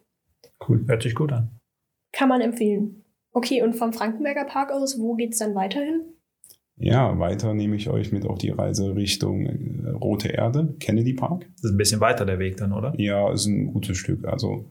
cool. 0.69 0.85
Hört 0.87 1.03
sich 1.03 1.15
gut 1.15 1.33
an. 1.33 1.51
Kann 2.13 2.29
man 2.29 2.41
empfehlen. 2.41 3.05
Okay, 3.33 3.63
und 3.63 3.75
vom 3.75 3.93
Frankenberger 3.93 4.45
Park 4.45 4.73
aus, 4.73 4.99
wo 4.99 5.15
geht's 5.15 5.39
dann 5.39 5.55
weiterhin? 5.55 6.03
Ja, 6.81 7.19
weiter 7.19 7.55
nehme 7.55 7.77
ich 7.77 7.91
euch 7.91 8.13
mit 8.13 8.25
auf 8.25 8.39
die 8.39 8.51
Reise 8.51 8.95
Richtung 8.95 9.47
äh, 9.47 9.91
Rote 9.91 10.29
Erde, 10.29 10.75
Kennedy 10.79 11.13
Park. 11.13 11.47
Das 11.57 11.65
ist 11.65 11.71
ein 11.73 11.77
bisschen 11.77 12.01
weiter 12.01 12.25
der 12.25 12.39
Weg 12.39 12.57
dann, 12.57 12.73
oder? 12.73 12.95
Ja, 12.97 13.33
ist 13.33 13.47
ein 13.47 13.73
gutes 13.73 13.97
Stück. 13.97 14.25
Also, 14.27 14.71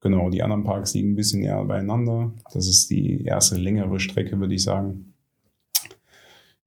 genau, 0.00 0.30
die 0.30 0.42
anderen 0.42 0.64
Parks 0.64 0.94
liegen 0.94 1.12
ein 1.12 1.16
bisschen 1.16 1.40
näher 1.40 1.64
beieinander. 1.64 2.32
Das 2.52 2.66
ist 2.66 2.90
die 2.90 3.24
erste 3.24 3.56
längere 3.56 4.00
Strecke, 4.00 4.38
würde 4.38 4.54
ich 4.54 4.62
sagen. 4.62 5.14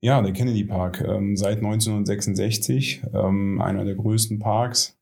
Ja, 0.01 0.21
der 0.21 0.33
Kennedy 0.33 0.65
Park, 0.65 1.01
ähm, 1.07 1.37
seit 1.37 1.57
1966, 1.57 3.03
ähm, 3.13 3.61
einer 3.61 3.85
der 3.85 3.95
größten 3.95 4.39
Parks 4.39 4.97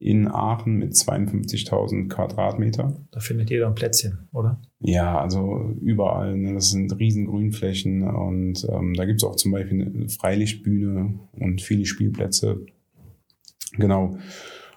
in 0.00 0.28
Aachen 0.28 0.78
mit 0.78 0.94
52.000 0.94 2.08
Quadratmeter. 2.08 2.96
Da 3.10 3.20
findet 3.20 3.50
jeder 3.50 3.66
ein 3.66 3.74
Plätzchen, 3.74 4.26
oder? 4.32 4.58
Ja, 4.80 5.20
also 5.20 5.74
überall. 5.80 6.36
Ne? 6.36 6.54
Das 6.54 6.70
sind 6.70 6.98
riesen 6.98 7.26
Grünflächen 7.26 8.02
und 8.02 8.66
ähm, 8.68 8.94
da 8.94 9.04
gibt's 9.04 9.22
auch 9.22 9.36
zum 9.36 9.52
Beispiel 9.52 9.82
eine 9.82 10.08
Freilichtbühne 10.08 11.20
und 11.32 11.60
viele 11.60 11.84
Spielplätze. 11.84 12.64
Genau. 13.76 14.18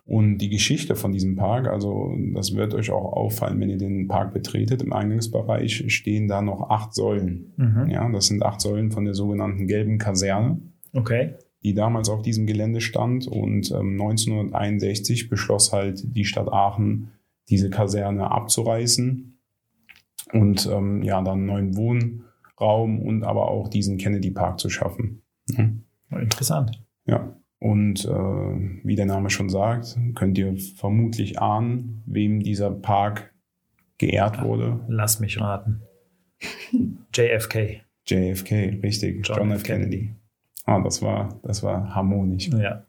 Und 0.05 0.39
die 0.39 0.50
Geschichte 0.50 0.95
von 0.95 1.13
diesem 1.13 1.38
Park, 1.38 1.67
also 1.67 2.13
das 2.33 2.55
wird 2.55 2.74
euch 2.74 2.91
auch 2.91 3.13
auffallen, 3.13 3.60
wenn 3.62 3.69
ihr 3.69 3.77
den 3.77 4.07
Park 4.10 4.33
betretet. 4.33 4.81
Im 4.81 4.91
Eingangsbereich 4.91 5.86
stehen 5.93 6.27
da 6.27 6.41
noch 6.41 6.69
acht 6.69 6.93
Säulen. 6.93 7.53
Mhm. 7.55 7.89
Ja, 7.89 8.10
das 8.10 8.27
sind 8.27 8.43
acht 8.43 8.60
Säulen 8.60 8.91
von 8.91 9.05
der 9.05 9.13
sogenannten 9.13 9.65
gelben 9.65 9.98
Kaserne 10.00 10.60
Okay. 10.93 11.36
die 11.63 11.74
damals 11.74 12.10
auf 12.10 12.22
diesem 12.22 12.45
Gelände 12.45 12.81
stand. 12.81 13.27
Und 13.27 13.72
ähm, 13.72 13.93
1961 13.93 15.29
beschloss 15.29 15.72
halt 15.72 16.03
die 16.15 16.25
Stadt 16.25 16.51
Aachen, 16.51 17.12
diese 17.50 17.69
Kaserne 17.69 18.29
abzureißen 18.31 19.39
und 20.33 20.65
ähm, 20.72 21.01
ja, 21.03 21.22
dann 21.22 21.39
einen 21.39 21.45
neuen 21.45 21.77
Wohnraum 21.77 23.00
und 23.00 23.24
aber 23.24 23.50
auch 23.50 23.69
diesen 23.69 23.98
Kennedy 23.98 24.31
Park 24.31 24.60
zu 24.60 24.69
schaffen. 24.69 25.22
Mhm. 25.50 25.83
Interessant. 26.12 26.83
Ja. 27.05 27.38
Und 27.63 28.03
äh, 28.03 28.10
wie 28.84 28.98
der 28.98 29.05
Name 29.05 29.29
schon 29.29 29.48
sagt, 29.48 29.98
könnt 30.15 30.38
ihr 30.38 30.58
vermutlich 30.75 31.39
ahnen, 31.39 32.03
wem 32.05 32.41
dieser 32.41 32.70
Park 32.70 33.34
geehrt 33.98 34.43
wurde. 34.43 34.82
Lass 34.89 35.22
mich 35.22 35.39
raten. 35.39 35.82
JFK. 37.13 37.79
JFK, 38.05 38.82
richtig. 38.84 39.25
John 39.25 39.38
John, 39.38 39.51
F. 39.51 39.60
F. 39.60 39.63
Kennedy. 39.63 40.13
Ah, 40.65 40.82
das 40.82 41.01
war, 41.01 41.39
das 41.43 41.63
war 41.63 41.96
harmonisch. 41.96 42.50
Ja. 42.50 42.84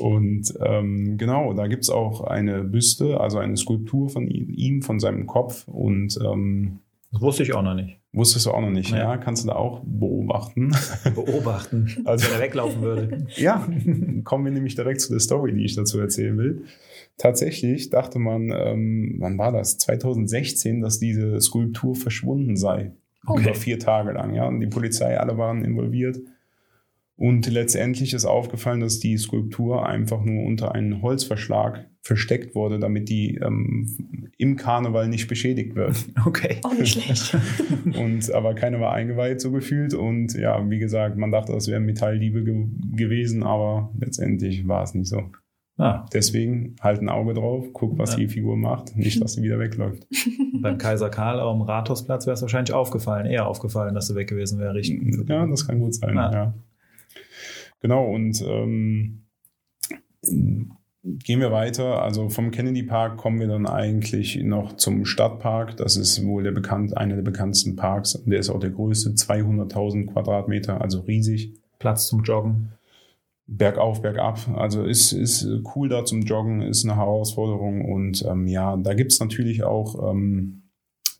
Und 0.00 0.52
ähm, 0.60 1.16
genau, 1.16 1.52
da 1.54 1.68
gibt's 1.68 1.88
auch 1.88 2.22
eine 2.22 2.64
Büste, 2.64 3.20
also 3.20 3.38
eine 3.38 3.56
Skulptur 3.56 4.08
von 4.08 4.26
ihm, 4.26 4.50
ihm 4.50 4.82
von 4.82 4.98
seinem 4.98 5.28
Kopf. 5.28 5.68
Und 5.68 6.18
ähm, 6.20 6.80
Das 7.10 7.22
wusste 7.22 7.42
ich 7.42 7.54
auch 7.54 7.62
noch 7.62 7.74
nicht. 7.74 7.98
wusstest 8.12 8.44
du 8.46 8.50
auch 8.50 8.60
noch 8.60 8.70
nicht, 8.70 8.92
Nee. 8.92 8.98
ja? 8.98 9.16
Kannst 9.16 9.44
du 9.44 9.48
da 9.48 9.54
auch 9.56 9.82
beobachten. 9.84 10.72
Beobachten, 11.14 11.88
Also- 12.04 12.26
wenn 12.26 12.34
er 12.34 12.40
weglaufen 12.42 12.82
würde. 12.82 13.26
ja, 13.36 13.66
kommen 14.24 14.44
wir 14.44 14.52
nämlich 14.52 14.74
direkt 14.74 15.00
zu 15.00 15.10
der 15.12 15.20
Story, 15.20 15.52
die 15.54 15.64
ich 15.64 15.74
dazu 15.74 15.98
erzählen 16.00 16.36
will. 16.36 16.64
Tatsächlich 17.16 17.90
dachte 17.90 18.18
man, 18.18 18.52
ähm, 18.54 19.16
wann 19.20 19.38
war 19.38 19.52
das? 19.52 19.78
2016, 19.78 20.80
dass 20.80 20.98
diese 20.98 21.40
Skulptur 21.40 21.94
verschwunden 21.94 22.56
sei. 22.56 22.92
Okay. 23.26 23.42
Über 23.42 23.54
vier 23.54 23.78
Tage 23.78 24.12
lang, 24.12 24.34
ja. 24.34 24.46
Und 24.46 24.60
die 24.60 24.66
Polizei, 24.68 25.18
alle 25.18 25.36
waren 25.38 25.64
involviert. 25.64 26.18
Und 27.18 27.46
letztendlich 27.50 28.14
ist 28.14 28.24
aufgefallen, 28.24 28.78
dass 28.78 29.00
die 29.00 29.16
Skulptur 29.18 29.84
einfach 29.86 30.22
nur 30.24 30.44
unter 30.46 30.72
einen 30.74 31.02
Holzverschlag 31.02 31.84
versteckt 32.00 32.54
wurde, 32.54 32.78
damit 32.78 33.08
die 33.08 33.34
ähm, 33.42 34.30
im 34.38 34.54
Karneval 34.56 35.08
nicht 35.08 35.26
beschädigt 35.28 35.74
wird. 35.74 35.96
Okay. 36.24 36.58
Auch 36.62 36.72
nicht 36.78 36.92
schlecht. 37.02 37.36
und 37.98 38.32
aber 38.32 38.54
keiner 38.54 38.78
war 38.80 38.92
eingeweiht 38.92 39.40
so 39.40 39.50
gefühlt 39.50 39.94
und 39.94 40.34
ja, 40.34 40.70
wie 40.70 40.78
gesagt, 40.78 41.16
man 41.18 41.32
dachte, 41.32 41.52
das 41.52 41.66
wären 41.66 41.84
Metalldiebe 41.86 42.44
ge 42.44 42.66
gewesen, 42.94 43.42
aber 43.42 43.92
letztendlich 43.98 44.68
war 44.68 44.84
es 44.84 44.94
nicht 44.94 45.08
so. 45.08 45.24
Ah, 45.76 46.06
Deswegen 46.12 46.76
halt 46.80 47.00
ein 47.00 47.08
Auge 47.08 47.34
drauf, 47.34 47.66
guck, 47.72 47.98
was 47.98 48.12
Ja. 48.12 48.18
die 48.18 48.28
Figur 48.28 48.56
macht, 48.56 48.96
nicht, 48.96 49.20
dass 49.22 49.34
sie 49.34 49.42
wieder 49.42 49.58
wegläuft. 49.58 50.06
beim 50.60 50.78
Kaiser 50.78 51.08
Karl 51.10 51.40
am 51.40 51.62
Rathausplatz 51.62 52.26
wäre 52.26 52.34
es 52.34 52.42
wahrscheinlich 52.42 52.72
aufgefallen, 52.72 53.26
eher 53.26 53.46
aufgefallen, 53.48 53.94
dass 53.94 54.08
du 54.08 54.14
weg 54.14 54.28
gewesen 54.28 54.58
wäre. 54.60 54.74
richtig. 54.74 55.00
Ja, 55.28 55.46
das 55.46 55.66
kann 55.66 55.78
gut 55.80 55.94
sein. 55.94 56.14
Ja. 56.16 56.32
Ja. 56.32 56.54
Genau, 57.80 58.06
und 58.12 58.42
ähm, 58.46 59.22
gehen 60.22 61.40
wir 61.40 61.52
weiter. 61.52 62.02
Also 62.02 62.28
vom 62.28 62.50
Kennedy 62.50 62.82
Park 62.82 63.16
kommen 63.16 63.40
wir 63.40 63.46
dann 63.48 63.66
eigentlich 63.66 64.36
noch 64.42 64.76
zum 64.76 65.04
Stadtpark. 65.04 65.76
Das 65.76 65.96
ist 65.96 66.24
wohl 66.26 66.42
der 66.42 66.52
bekannt, 66.52 66.96
einer 66.96 67.14
der 67.14 67.22
bekanntesten 67.22 67.76
Parks. 67.76 68.22
Der 68.26 68.38
ist 68.38 68.50
auch 68.50 68.60
der 68.60 68.70
größte, 68.70 69.10
200.000 69.10 70.06
Quadratmeter, 70.12 70.80
also 70.80 71.00
riesig. 71.00 71.54
Platz 71.78 72.08
zum 72.08 72.22
Joggen. 72.24 72.72
Bergauf, 73.46 74.02
bergab. 74.02 74.40
Also 74.56 74.84
ist, 74.84 75.12
ist 75.12 75.48
cool 75.74 75.88
da 75.88 76.04
zum 76.04 76.22
Joggen, 76.22 76.60
ist 76.60 76.84
eine 76.84 76.96
Herausforderung. 76.96 77.84
Und 77.90 78.24
ähm, 78.28 78.46
ja, 78.46 78.76
da 78.76 78.92
gibt's 78.94 79.20
natürlich 79.20 79.62
auch 79.62 80.10
ähm, 80.10 80.64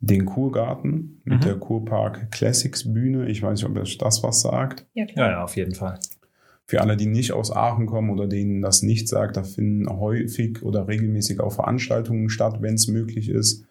den 0.00 0.27
Kurgarten 0.27 1.23
mit 1.25 1.38
Mhm. 1.38 1.45
der 1.45 1.55
Kurpark 1.55 2.31
Classics 2.31 2.93
Bühne. 2.93 3.29
Ich 3.29 3.43
weiß 3.43 3.62
nicht, 3.62 3.71
ob 3.71 3.99
das 3.99 4.23
was 4.23 4.41
sagt. 4.43 4.87
Ja, 4.95 5.07
klar. 5.07 5.27
Ja, 5.27 5.33
ja, 5.38 5.45
auf 5.45 5.57
jeden 5.57 5.75
Fall. 5.75 5.99
Für 6.71 6.83
alle, 6.83 6.99
die 6.99 7.07
nicht 7.07 7.33
aus 7.33 7.51
Aachen 7.51 7.87
kommen 7.87 8.11
oder 8.11 8.27
denen 8.27 8.61
das 8.61 8.83
nicht 8.83 9.09
sagt, 9.09 9.39
da 9.39 9.43
finden 9.43 9.89
häufig 9.89 10.63
oder 10.63 10.87
regelmäßig 10.87 11.41
auch 11.41 11.53
Veranstaltungen 11.53 12.29
statt, 12.29 12.59
wenn 12.61 12.75
es 12.75 12.89
möglich 12.89 13.31
ist. 13.31 13.65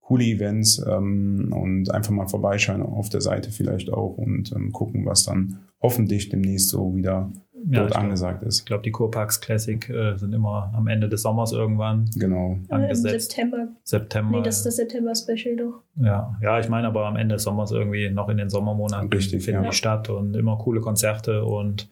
Coole 0.00 0.24
Events 0.24 0.80
ähm, 0.86 1.52
und 1.52 1.90
einfach 1.90 2.12
mal 2.12 2.28
vorbeischauen 2.28 2.80
auf 2.82 3.08
der 3.08 3.22
Seite 3.22 3.50
vielleicht 3.50 3.90
auch 3.92 4.16
und 4.18 4.52
ähm, 4.52 4.70
gucken, 4.70 5.04
was 5.04 5.24
dann 5.24 5.58
hoffentlich 5.82 6.28
demnächst 6.28 6.68
so 6.68 6.94
wieder 6.94 7.32
Ja, 7.70 7.78
dort 7.80 7.86
ich 7.86 7.90
glaub- 7.92 8.04
angesagt 8.04 8.42
ist. 8.44 8.60
Ich 8.60 8.64
glaube, 8.66 8.82
die 8.84 8.90
Kurparks 8.92 9.40
Classic 9.40 9.88
äh, 9.90 10.16
sind 10.16 10.32
immer 10.34 10.70
am 10.76 10.86
Ende 10.86 11.08
des 11.08 11.22
Sommers 11.22 11.50
irgendwann 11.52 12.08
Genau. 12.16 12.58
Äh, 12.68 12.74
Im 12.76 12.82
angesetzt. 12.82 13.30
September. 13.32 13.68
September. 13.82 14.36
Nee, 14.38 14.44
das 14.44 14.58
ist 14.58 14.66
das 14.66 14.76
September-Special 14.76 15.56
doch. 15.56 15.80
ja. 15.96 16.36
ja, 16.40 16.60
ich 16.60 16.68
meine 16.68 16.86
aber 16.86 17.06
am 17.06 17.16
Ende 17.16 17.34
des 17.36 17.42
Sommers 17.42 17.72
irgendwie 17.72 18.10
noch 18.10 18.28
in 18.28 18.36
den 18.36 18.50
Sommermonaten 18.50 19.08
Richtig, 19.12 19.42
finden 19.42 19.64
ja. 19.64 19.70
die 19.70 19.74
statt 19.76 20.08
und 20.10 20.36
immer 20.36 20.56
coole 20.58 20.80
Konzerte 20.82 21.44
und 21.46 21.88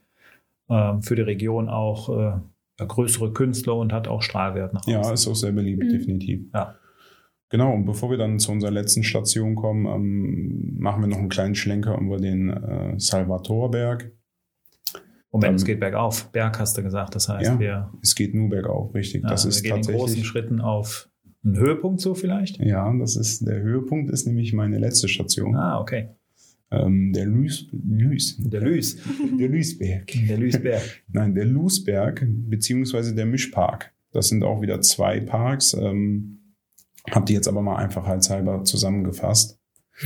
für 0.68 1.14
die 1.16 1.22
Region 1.22 1.68
auch 1.68 2.08
äh, 2.08 2.32
ja, 2.80 2.86
größere 2.86 3.32
Künstler 3.32 3.76
und 3.76 3.92
hat 3.92 4.08
auch 4.08 4.22
Strahlwert 4.22 4.72
nach 4.72 4.86
Ja, 4.86 5.00
außen. 5.00 5.14
ist 5.14 5.28
auch 5.28 5.34
sehr 5.34 5.52
beliebt, 5.52 5.84
Mhm. 5.84 5.88
definitiv. 5.90 6.40
Ja. 6.54 6.76
Genau, 7.50 7.74
und 7.74 7.84
bevor 7.84 8.10
wir 8.10 8.16
dann 8.16 8.38
zu 8.38 8.50
unserer 8.50 8.70
letzten 8.70 9.02
Station 9.02 9.54
kommen, 9.56 9.84
ähm, 9.84 10.76
machen 10.78 11.02
wir 11.02 11.08
noch 11.08 11.18
einen 11.18 11.28
kleinen 11.28 11.54
Schlenker 11.54 11.98
über 12.00 12.16
den 12.16 12.48
äh, 12.48 12.94
Salvatorberg. 12.98 14.10
Moment, 15.30 15.50
ähm, 15.50 15.54
es 15.56 15.64
geht 15.64 15.80
bergauf. 15.80 16.30
Berg 16.32 16.58
hast 16.58 16.76
du 16.78 16.82
gesagt. 16.82 17.14
Das 17.14 17.28
heißt, 17.28 17.50
Ja, 17.52 17.58
wir, 17.60 17.90
Es 18.02 18.14
geht 18.14 18.34
nur 18.34 18.48
bergauf, 18.48 18.94
richtig. 18.94 19.22
ja, 19.22 19.28
das 19.28 19.44
wir 19.44 19.50
ist 19.50 19.62
gehen 19.62 19.76
in 19.76 19.82
großen 19.82 19.98
tatsächlich. 19.98 20.26
Schritten 20.26 20.60
auf 20.62 21.08
einen 21.44 21.56
Höhepunkt 21.58 22.00
so 22.00 22.14
vielleicht. 22.14 22.58
Ja, 22.58 22.90
das 22.98 23.16
ist 23.16 23.46
der 23.46 23.60
Höhepunkt, 23.60 24.10
ist 24.10 24.26
nämlich 24.26 24.52
meine 24.54 24.78
letzte 24.78 25.08
Station. 25.08 25.54
Ah, 25.56 25.78
okay. 25.80 26.08
Ähm, 26.72 27.12
der 27.12 27.26
Lüß, 27.26 27.68
Lüß, 27.72 28.38
Der 28.38 28.60
Lüß. 28.62 28.98
der 29.38 29.48
Lüßberg. 29.48 30.06
Der 30.28 30.38
Lüßberg. 30.38 30.82
Nein, 31.12 31.34
der 31.34 31.44
Lüßberg, 31.44 32.24
beziehungsweise 32.48 33.14
der 33.14 33.26
Mischpark. 33.26 33.92
Das 34.12 34.28
sind 34.28 34.42
auch 34.42 34.62
wieder 34.62 34.80
zwei 34.80 35.20
Parks. 35.20 35.74
Ähm, 35.74 36.38
hab 37.10 37.26
die 37.26 37.34
jetzt 37.34 37.48
aber 37.48 37.62
mal 37.62 37.76
einfach 37.76 38.06
als 38.06 38.30
halber 38.30 38.64
zusammengefasst. 38.64 39.58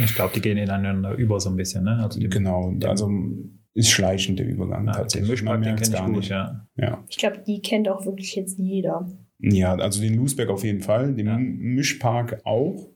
Ich 0.04 0.14
glaube, 0.14 0.32
die 0.34 0.40
gehen 0.40 0.58
ineinander 0.58 1.14
über 1.14 1.38
so 1.40 1.50
ein 1.50 1.56
bisschen. 1.56 1.84
Ne? 1.84 1.96
Also 2.02 2.18
die, 2.18 2.28
Genau, 2.28 2.74
also 2.84 3.10
ist 3.74 3.90
schleichend 3.90 4.38
der 4.38 4.48
Übergang 4.48 4.86
ja, 4.86 4.92
den 4.92 4.96
tatsächlich. 4.98 5.30
Mischpark, 5.30 5.62
den 5.62 5.76
kenne 5.76 5.86
ich 5.86 5.92
gar 5.92 6.06
gut, 6.06 6.16
nicht. 6.16 6.28
ja. 6.30 6.66
Ja. 6.76 7.04
Ich 7.08 7.18
glaube, 7.18 7.42
die 7.46 7.60
kennt 7.60 7.88
auch 7.88 8.04
wirklich 8.06 8.34
jetzt 8.34 8.58
jeder. 8.58 9.08
ja, 9.38 9.74
also 9.74 10.00
den 10.00 10.14
Lüßberg 10.14 10.48
auf 10.48 10.64
jeden 10.64 10.80
Fall, 10.80 11.14
den 11.14 11.26
Ja. 11.26 11.36
Mischpark 11.38 12.40
auch, 12.44 12.88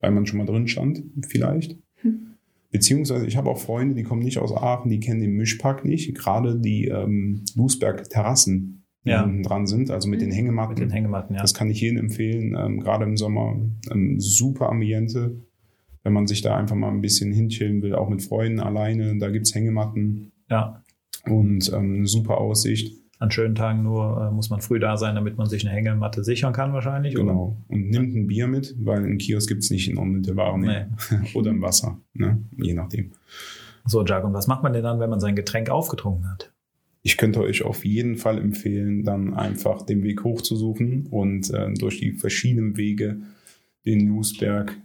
weil 0.00 0.10
man 0.10 0.26
schon 0.26 0.38
mal 0.38 0.46
drin 0.46 0.66
stand, 0.68 1.02
vielleicht. 1.28 1.78
Hm. 2.02 2.29
Beziehungsweise 2.70 3.26
ich 3.26 3.36
habe 3.36 3.50
auch 3.50 3.58
Freunde, 3.58 3.94
die 3.94 4.04
kommen 4.04 4.22
nicht 4.22 4.38
aus 4.38 4.52
Aachen, 4.52 4.90
die 4.90 5.00
kennen 5.00 5.20
den 5.20 5.32
Mischpark 5.32 5.84
nicht. 5.84 6.14
Gerade 6.14 6.58
die 6.58 6.86
ähm, 6.86 7.44
Lüßberg-Terrassen, 7.56 8.84
die 9.04 9.10
Ja. 9.10 9.26
dran 9.42 9.66
sind, 9.66 9.90
also 9.90 10.08
mit 10.08 10.20
den 10.20 10.30
Hängematten. 10.30 10.74
Mit 10.74 10.78
den 10.78 10.90
Hängematten, 10.90 11.34
ja. 11.34 11.42
Das 11.42 11.54
kann 11.54 11.68
ich 11.70 11.80
jedem 11.80 11.98
empfehlen, 11.98 12.56
ähm, 12.56 12.80
gerade 12.80 13.04
im 13.04 13.16
Sommer. 13.16 13.56
Ähm, 13.90 14.20
super 14.20 14.68
Ambiente, 14.68 15.40
wenn 16.04 16.12
man 16.12 16.26
sich 16.28 16.42
da 16.42 16.56
einfach 16.56 16.76
mal 16.76 16.90
ein 16.90 17.00
bisschen 17.00 17.32
hinchillen 17.32 17.82
will, 17.82 17.94
auch 17.94 18.08
mit 18.08 18.22
Freunden 18.22 18.60
alleine. 18.60 19.18
Da 19.18 19.30
gibt's 19.30 19.54
Hängematten 19.54 20.30
ja. 20.48 20.82
und 21.26 21.72
ähm, 21.72 21.94
eine 21.96 22.06
super 22.06 22.38
Aussicht. 22.38 22.99
An 23.20 23.30
schönen 23.30 23.54
Tagen 23.54 23.82
nur 23.82 24.28
äh, 24.28 24.34
muss 24.34 24.48
man 24.48 24.62
früh 24.62 24.78
da 24.78 24.96
sein, 24.96 25.14
damit 25.14 25.36
man 25.36 25.46
sich 25.46 25.66
eine 25.66 25.76
Hängematte 25.76 26.24
sichern 26.24 26.54
kann 26.54 26.72
wahrscheinlich. 26.72 27.16
oder? 27.18 27.26
Genau. 27.26 27.56
Und 27.68 27.90
nimmt 27.90 28.14
ein 28.16 28.26
Bier 28.26 28.48
mit, 28.48 28.74
weil 28.80 29.04
einen 29.04 29.18
Kiosk 29.18 29.48
gibt's 29.48 29.70
nicht 29.70 29.90
in 29.90 29.98
unmittelbarer 29.98 30.56
Nähe. 30.56 30.88
Oder 31.34 31.50
im 31.50 31.60
Wasser, 31.60 32.00
ne? 32.14 32.42
je 32.56 32.72
nachdem. 32.72 33.12
So, 33.84 34.04
Jack, 34.06 34.24
und 34.24 34.32
was 34.32 34.46
macht 34.46 34.62
man 34.62 34.72
denn 34.72 34.82
dann, 34.82 35.00
wenn 35.00 35.10
man 35.10 35.20
sein 35.20 35.36
Getränk 35.36 35.68
aufgetrunken 35.68 36.30
hat? 36.30 36.50
Ich 37.02 37.18
könnte 37.18 37.40
euch 37.40 37.62
auf 37.62 37.84
jeden 37.84 38.16
Fall 38.16 38.38
empfehlen, 38.38 39.04
dann 39.04 39.34
einfach 39.34 39.82
den 39.82 40.02
Weg 40.02 40.24
hochzusuchen 40.24 41.06
und 41.06 41.50
äh, 41.52 41.72
durch 41.74 42.00
die 42.00 42.12
verschiedenen 42.12 42.78
Wege 42.78 43.20
den 43.84 44.06
Newsberg 44.06 44.76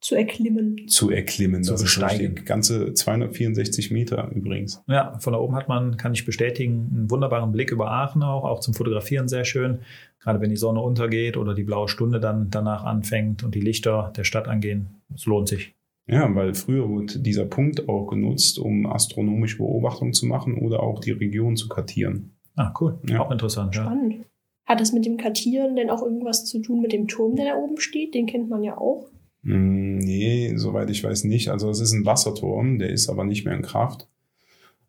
Zu 0.00 0.14
erklimmen. 0.14 0.86
zu 0.88 1.10
erklimmen. 1.10 1.64
Zu 1.64 1.72
das 1.72 1.82
besteigen. 1.82 2.44
Ganze 2.44 2.92
264 2.94 3.90
Meter 3.90 4.30
übrigens. 4.34 4.82
Ja, 4.86 5.18
von 5.18 5.32
da 5.32 5.38
oben 5.38 5.56
hat 5.56 5.68
man, 5.68 5.96
kann 5.96 6.12
ich 6.12 6.24
bestätigen, 6.24 6.90
einen 6.94 7.10
wunderbaren 7.10 7.50
Blick 7.50 7.72
über 7.72 7.90
Aachen 7.90 8.22
auch, 8.22 8.44
auch 8.44 8.60
zum 8.60 8.74
Fotografieren 8.74 9.26
sehr 9.28 9.44
schön. 9.44 9.80
Gerade 10.20 10.40
wenn 10.40 10.50
die 10.50 10.56
Sonne 10.56 10.80
untergeht 10.80 11.36
oder 11.36 11.54
die 11.54 11.64
blaue 11.64 11.88
Stunde 11.88 12.20
dann 12.20 12.50
danach 12.50 12.84
anfängt 12.84 13.42
und 13.42 13.54
die 13.54 13.60
Lichter 13.60 14.12
der 14.16 14.24
Stadt 14.24 14.48
angehen. 14.48 14.88
Es 15.14 15.26
lohnt 15.26 15.48
sich. 15.48 15.74
Ja, 16.08 16.32
weil 16.34 16.54
früher 16.54 16.88
wurde 16.88 17.18
dieser 17.18 17.46
Punkt 17.46 17.88
auch 17.88 18.06
genutzt, 18.06 18.58
um 18.58 18.86
astronomische 18.86 19.58
Beobachtungen 19.58 20.12
zu 20.12 20.26
machen 20.26 20.58
oder 20.58 20.82
auch 20.82 21.00
die 21.00 21.10
Region 21.10 21.56
zu 21.56 21.68
kartieren. 21.68 22.36
Ah, 22.54 22.72
cool. 22.80 22.98
Ja. 23.08 23.20
Auch 23.20 23.30
interessant. 23.30 23.74
Ja. 23.74 23.82
Spannend. 23.82 24.24
Hat 24.66 24.80
das 24.80 24.92
mit 24.92 25.04
dem 25.04 25.16
Kartieren 25.16 25.76
denn 25.76 25.90
auch 25.90 26.02
irgendwas 26.02 26.44
zu 26.44 26.60
tun 26.60 26.80
mit 26.80 26.92
dem 26.92 27.06
Turm, 27.06 27.36
der 27.36 27.46
da 27.46 27.56
oben 27.56 27.78
steht? 27.78 28.14
Den 28.14 28.26
kennt 28.26 28.48
man 28.48 28.62
ja 28.62 28.76
auch. 28.78 29.08
Hm, 29.46 29.98
Nee, 29.98 30.52
soweit 30.56 30.90
ich 30.90 31.02
weiß 31.04 31.24
nicht. 31.24 31.48
Also 31.50 31.70
es 31.70 31.80
ist 31.80 31.92
ein 31.92 32.04
Wasserturm, 32.06 32.78
der 32.78 32.90
ist 32.90 33.08
aber 33.08 33.24
nicht 33.24 33.44
mehr 33.44 33.54
in 33.54 33.62
Kraft. 33.62 34.08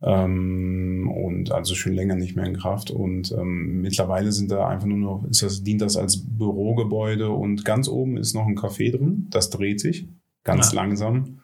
Ähm, 0.02 1.12
und 1.12 1.52
also 1.52 1.74
schon 1.76 1.94
länger 1.94 2.16
nicht 2.16 2.36
mehr 2.36 2.46
in 2.46 2.58
Kraft. 2.58 2.92
Und 2.92 3.32
ähm, 3.32 3.82
mittlerweile 3.82 4.32
sind 4.32 4.52
da 4.52 4.68
einfach 4.68 4.86
nur 4.88 4.98
noch, 4.98 5.26
ist 5.30 5.42
das, 5.44 5.64
dient 5.64 5.82
das 5.82 5.98
als 5.98 6.18
Bürogebäude 6.18 7.30
und 7.32 7.66
ganz 7.66 7.88
oben 7.90 8.18
ist 8.18 8.34
noch 8.36 8.46
ein 8.48 8.58
Café 8.58 8.92
drin. 8.96 9.28
Das 9.32 9.50
dreht 9.50 9.80
sich 9.80 10.08
ganz 10.44 10.72
Ah. 10.72 10.76
langsam. 10.76 11.40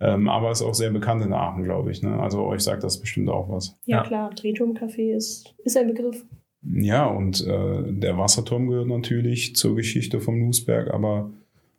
Ähm, 0.00 0.28
aber 0.28 0.52
ist 0.52 0.62
auch 0.62 0.74
sehr 0.74 0.90
bekannt 0.92 1.24
in 1.24 1.32
Aachen, 1.32 1.64
glaube 1.64 1.90
ich. 1.90 2.02
Ne? 2.02 2.20
Also 2.20 2.44
euch 2.44 2.60
sagt 2.60 2.84
das 2.84 3.00
bestimmt 3.00 3.28
auch 3.28 3.48
was. 3.48 3.76
Ja, 3.84 3.96
Ja. 3.98 4.02
klar, 4.04 4.30
Drehturmcafé 4.30 5.14
ist, 5.16 5.54
ist 5.64 5.76
ein 5.76 5.88
Begriff. 5.88 6.24
Ja, 6.62 7.06
und 7.06 7.44
äh, 7.44 7.82
der 7.92 8.16
Wasserturm 8.16 8.68
gehört 8.68 8.86
natürlich 8.88 9.56
zur 9.56 9.74
Geschichte 9.74 10.20
vom 10.20 10.40
Lusberg, 10.40 10.92
aber 10.94 11.30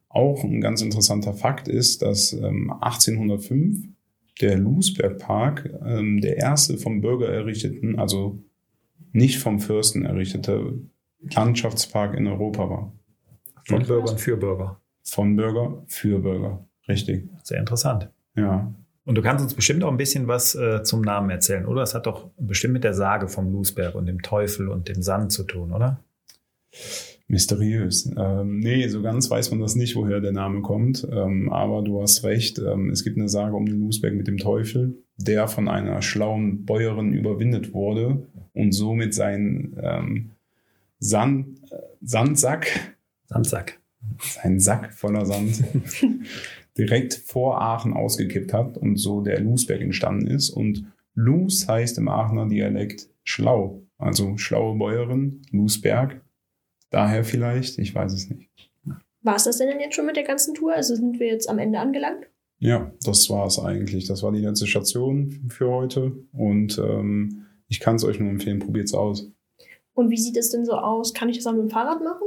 auch 0.10 0.44
ein 0.44 0.62
ganz 0.62 0.82
interessanter 0.82 1.34
Fakt 1.34 1.68
ist, 1.68 2.02
dass 2.02 2.34
ähm, 2.34 2.72
1805 2.82 3.88
der 4.42 4.58
Lusbergpark 4.58 5.70
ähm, 5.86 6.22
der 6.22 6.38
erste 6.38 6.78
vom 6.78 7.02
Bürger 7.02 7.30
errichteten, 7.30 8.00
also 8.00 8.40
nicht 9.12 9.40
vom 9.40 9.60
Fürsten 9.60 10.06
errichtete 10.06 10.80
Landschaftspark 11.22 12.16
in 12.16 12.28
Europa 12.28 12.70
war. 12.70 12.94
Von. 13.66 13.84
Bürgern 13.84 14.18
für 14.18 14.38
Bürger. 14.38 14.82
Von 15.04 15.36
Bürger 15.36 15.84
für 15.88 16.20
Bürger. 16.20 16.66
Richtig. 16.88 17.30
Sehr 17.44 17.60
interessant. 17.60 18.10
Ja. 18.36 18.74
Und 19.06 19.16
du 19.16 19.22
kannst 19.22 19.44
uns 19.44 19.54
bestimmt 19.54 19.84
auch 19.84 19.92
ein 19.92 19.98
bisschen 19.98 20.28
was 20.28 20.56
äh, 20.56 20.84
zum 20.84 21.02
Namen 21.02 21.30
erzählen, 21.30 21.66
oder? 21.66 21.82
Es 21.82 21.94
hat 21.94 22.06
doch 22.06 22.30
bestimmt 22.38 22.74
mit 22.74 22.84
der 22.84 22.94
Sage 22.94 23.28
vom 23.28 23.52
Lusberg 23.52 23.96
und 23.96 24.06
dem 24.06 24.22
Teufel 24.22 24.70
und 24.70 24.88
dem 24.88 25.02
Sand 25.02 25.32
zu 25.32 25.44
tun, 25.44 25.72
oder? 25.72 26.00
Mysteriös. 27.30 28.12
Ähm, 28.18 28.60
nee, 28.60 28.88
so 28.88 29.04
ganz 29.04 29.30
weiß 29.30 29.52
man 29.52 29.60
das 29.60 29.76
nicht, 29.76 29.96
woher 29.96 30.20
der 30.20 30.32
Name 30.32 30.62
kommt. 30.62 31.08
Ähm, 31.10 31.50
aber 31.50 31.84
du 31.84 32.02
hast 32.02 32.24
recht. 32.24 32.58
Ähm, 32.58 32.90
es 32.90 33.04
gibt 33.04 33.18
eine 33.18 33.30
Sage 33.30 33.56
um 33.56 33.68
den 33.68 33.80
Lusberg 33.80 34.16
mit 34.16 34.28
dem 34.28 34.38
Teufel, 34.38 34.98
der 35.16 35.48
von 35.48 35.68
einer 35.68 36.02
schlauen 36.02 36.66
Bäuerin 36.66 37.14
überwindet 37.14 37.72
wurde 37.72 38.28
und 38.54 38.72
somit 38.72 39.14
seinen 39.14 39.78
ähm, 39.82 40.32
Sand, 40.98 41.62
Sandsack, 42.02 42.98
Sandsack. 43.28 43.80
seinen 44.20 44.60
Sack 44.60 44.94
voller 44.96 45.28
Sand, 45.28 45.64
direkt 46.80 47.14
vor 47.14 47.62
Aachen 47.62 47.94
ausgekippt 47.94 48.54
hat 48.54 48.76
und 48.76 48.98
so 48.98 49.22
der 49.22 49.40
Lusberg 49.40 49.82
entstanden 49.82 50.26
ist. 50.26 50.50
Und 50.50 50.86
Lus 51.14 51.68
heißt 51.68 52.00
im 52.00 52.08
Aachener 52.08 52.48
Dialekt 52.48 53.08
schlau. 53.24 53.84
Also 54.00 54.38
schlaue 54.38 54.78
Bäuerin, 54.80 55.44
Lusberg. 55.52 56.22
Daher 56.92 57.24
vielleicht, 57.24 57.78
ich 57.78 57.94
weiß 57.94 58.14
es 58.14 58.30
nicht. 58.30 58.50
War 59.22 59.36
es 59.36 59.44
das 59.44 59.58
denn 59.58 59.80
jetzt 59.80 59.96
schon 59.96 60.06
mit 60.06 60.16
der 60.16 60.24
ganzen 60.24 60.54
Tour? 60.56 60.74
Also 60.74 60.96
sind 60.96 61.20
wir 61.20 61.28
jetzt 61.28 61.50
am 61.50 61.60
Ende 61.60 61.80
angelangt? 61.80 62.26
Ja, 62.60 62.92
das 63.04 63.30
war 63.30 63.46
es 63.48 63.60
eigentlich. 63.60 64.08
Das 64.08 64.24
war 64.24 64.32
die 64.32 64.40
letzte 64.40 64.66
Station 64.68 65.46
für 65.50 65.70
heute. 65.70 66.14
Und 66.32 66.78
ähm, 66.78 67.46
ich 67.68 67.80
kann 67.80 67.96
es 67.96 68.04
euch 68.04 68.20
nur 68.20 68.30
empfehlen, 68.30 68.60
probiert 68.60 68.86
es 68.86 68.94
aus. 68.94 69.32
Und 69.94 70.10
wie 70.10 70.18
sieht 70.18 70.38
es 70.38 70.50
denn 70.50 70.66
so 70.66 70.74
aus? 70.74 71.14
Kann 71.14 71.30
ich 71.30 71.38
das 71.38 71.46
auch 71.48 71.52
mit 71.54 71.62
dem 71.64 71.70
Fahrrad 71.70 72.02
machen? 72.02 72.22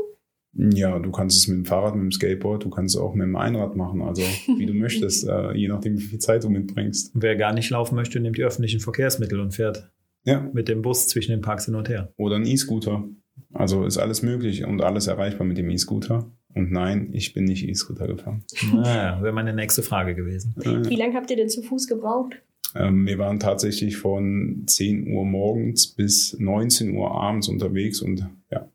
Ja, 0.75 0.98
du 0.98 1.11
kannst 1.11 1.38
es 1.38 1.48
mit 1.48 1.57
dem 1.57 1.64
Fahrrad, 1.64 1.94
mit 1.94 2.03
dem 2.05 2.12
Skateboard, 2.12 2.62
du 2.64 2.68
kannst 2.68 2.94
es 2.94 3.01
auch 3.01 3.14
mit 3.14 3.25
dem 3.27 3.37
Einrad 3.37 3.75
machen, 3.75 4.03
also 4.03 4.20
wie 4.59 4.66
du 4.66 4.75
möchtest, 4.75 5.27
äh, 5.27 5.53
je 5.55 5.68
nachdem, 5.68 5.96
wie 5.96 6.03
viel 6.03 6.18
Zeit 6.18 6.44
du 6.44 6.51
mitbringst. 6.51 7.12
Wer 7.14 7.37
gar 7.37 7.55
nicht 7.55 7.70
laufen 7.70 7.94
möchte, 7.94 8.20
nimmt 8.20 8.37
die 8.37 8.42
öffentlichen 8.44 8.81
Verkehrsmittel 8.81 9.40
und 9.40 9.53
fährt 9.55 9.90
Ja, 10.25 10.40
mit 10.53 10.68
dem 10.68 10.83
Bus 10.83 11.09
zwischen 11.09 11.31
den 11.31 11.40
Parks 11.40 11.64
hin 11.64 11.75
und 11.75 11.88
her. 11.88 12.12
oder 12.18 12.37
ein 12.37 12.44
E-Scooter. 12.44 13.03
Also 13.52 13.84
ist 13.84 13.98
alles 13.98 14.22
möglich 14.22 14.64
und 14.64 14.82
alles 14.82 15.06
erreichbar 15.06 15.46
mit 15.46 15.58
dem 15.58 15.70
E-Scooter. 15.70 16.30
Und 16.54 16.70
nein, 16.70 17.10
ich 17.12 17.32
bin 17.32 17.44
nicht 17.44 17.66
E-Scooter 17.66 18.06
gefahren. 18.06 18.44
Naja, 18.72 19.22
wäre 19.22 19.32
meine 19.32 19.54
nächste 19.54 19.82
Frage 19.82 20.14
gewesen. 20.14 20.54
Äh, 20.62 20.88
Wie 20.88 20.96
lange 20.96 21.14
habt 21.14 21.30
ihr 21.30 21.36
denn 21.36 21.48
zu 21.48 21.62
Fuß 21.62 21.86
gebraucht? 21.86 22.42
ähm, 22.74 23.06
wir 23.06 23.18
waren 23.18 23.38
tatsächlich 23.38 23.96
von 23.96 24.64
10 24.66 25.12
Uhr 25.12 25.24
morgens 25.24 25.88
bis 25.88 26.38
19 26.38 26.96
Uhr 26.96 27.10
abends 27.10 27.48
unterwegs 27.48 28.00
und 28.00 28.26
ja, 28.50 28.68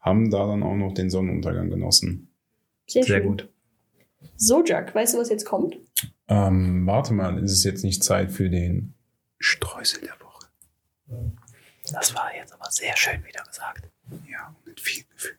haben 0.00 0.30
da 0.30 0.46
dann 0.46 0.62
auch 0.62 0.76
noch 0.76 0.94
den 0.94 1.10
Sonnenuntergang 1.10 1.70
genossen. 1.70 2.28
Sehr, 2.86 3.04
Sehr 3.04 3.20
gut. 3.20 3.48
So, 4.36 4.64
Jack, 4.64 4.94
weißt 4.94 5.14
du, 5.14 5.18
was 5.18 5.30
jetzt 5.30 5.44
kommt? 5.46 5.78
Ähm, 6.28 6.86
warte 6.86 7.12
mal, 7.14 7.42
ist 7.42 7.52
es 7.52 7.64
jetzt 7.64 7.84
nicht 7.84 8.04
Zeit 8.04 8.30
für 8.32 8.50
den 8.50 8.94
Streusel 9.38 10.02
der 10.02 10.14
Woche? 10.20 10.46
Das 11.92 12.14
war 12.14 12.30
jetzt 12.36 12.52
aber 12.52 12.70
sehr 12.70 12.96
schön 12.96 13.24
wieder 13.24 13.42
gesagt. 13.44 13.88
Ja, 14.30 14.54
mit 14.66 14.80
viel 14.80 15.04
Gefühl. 15.12 15.36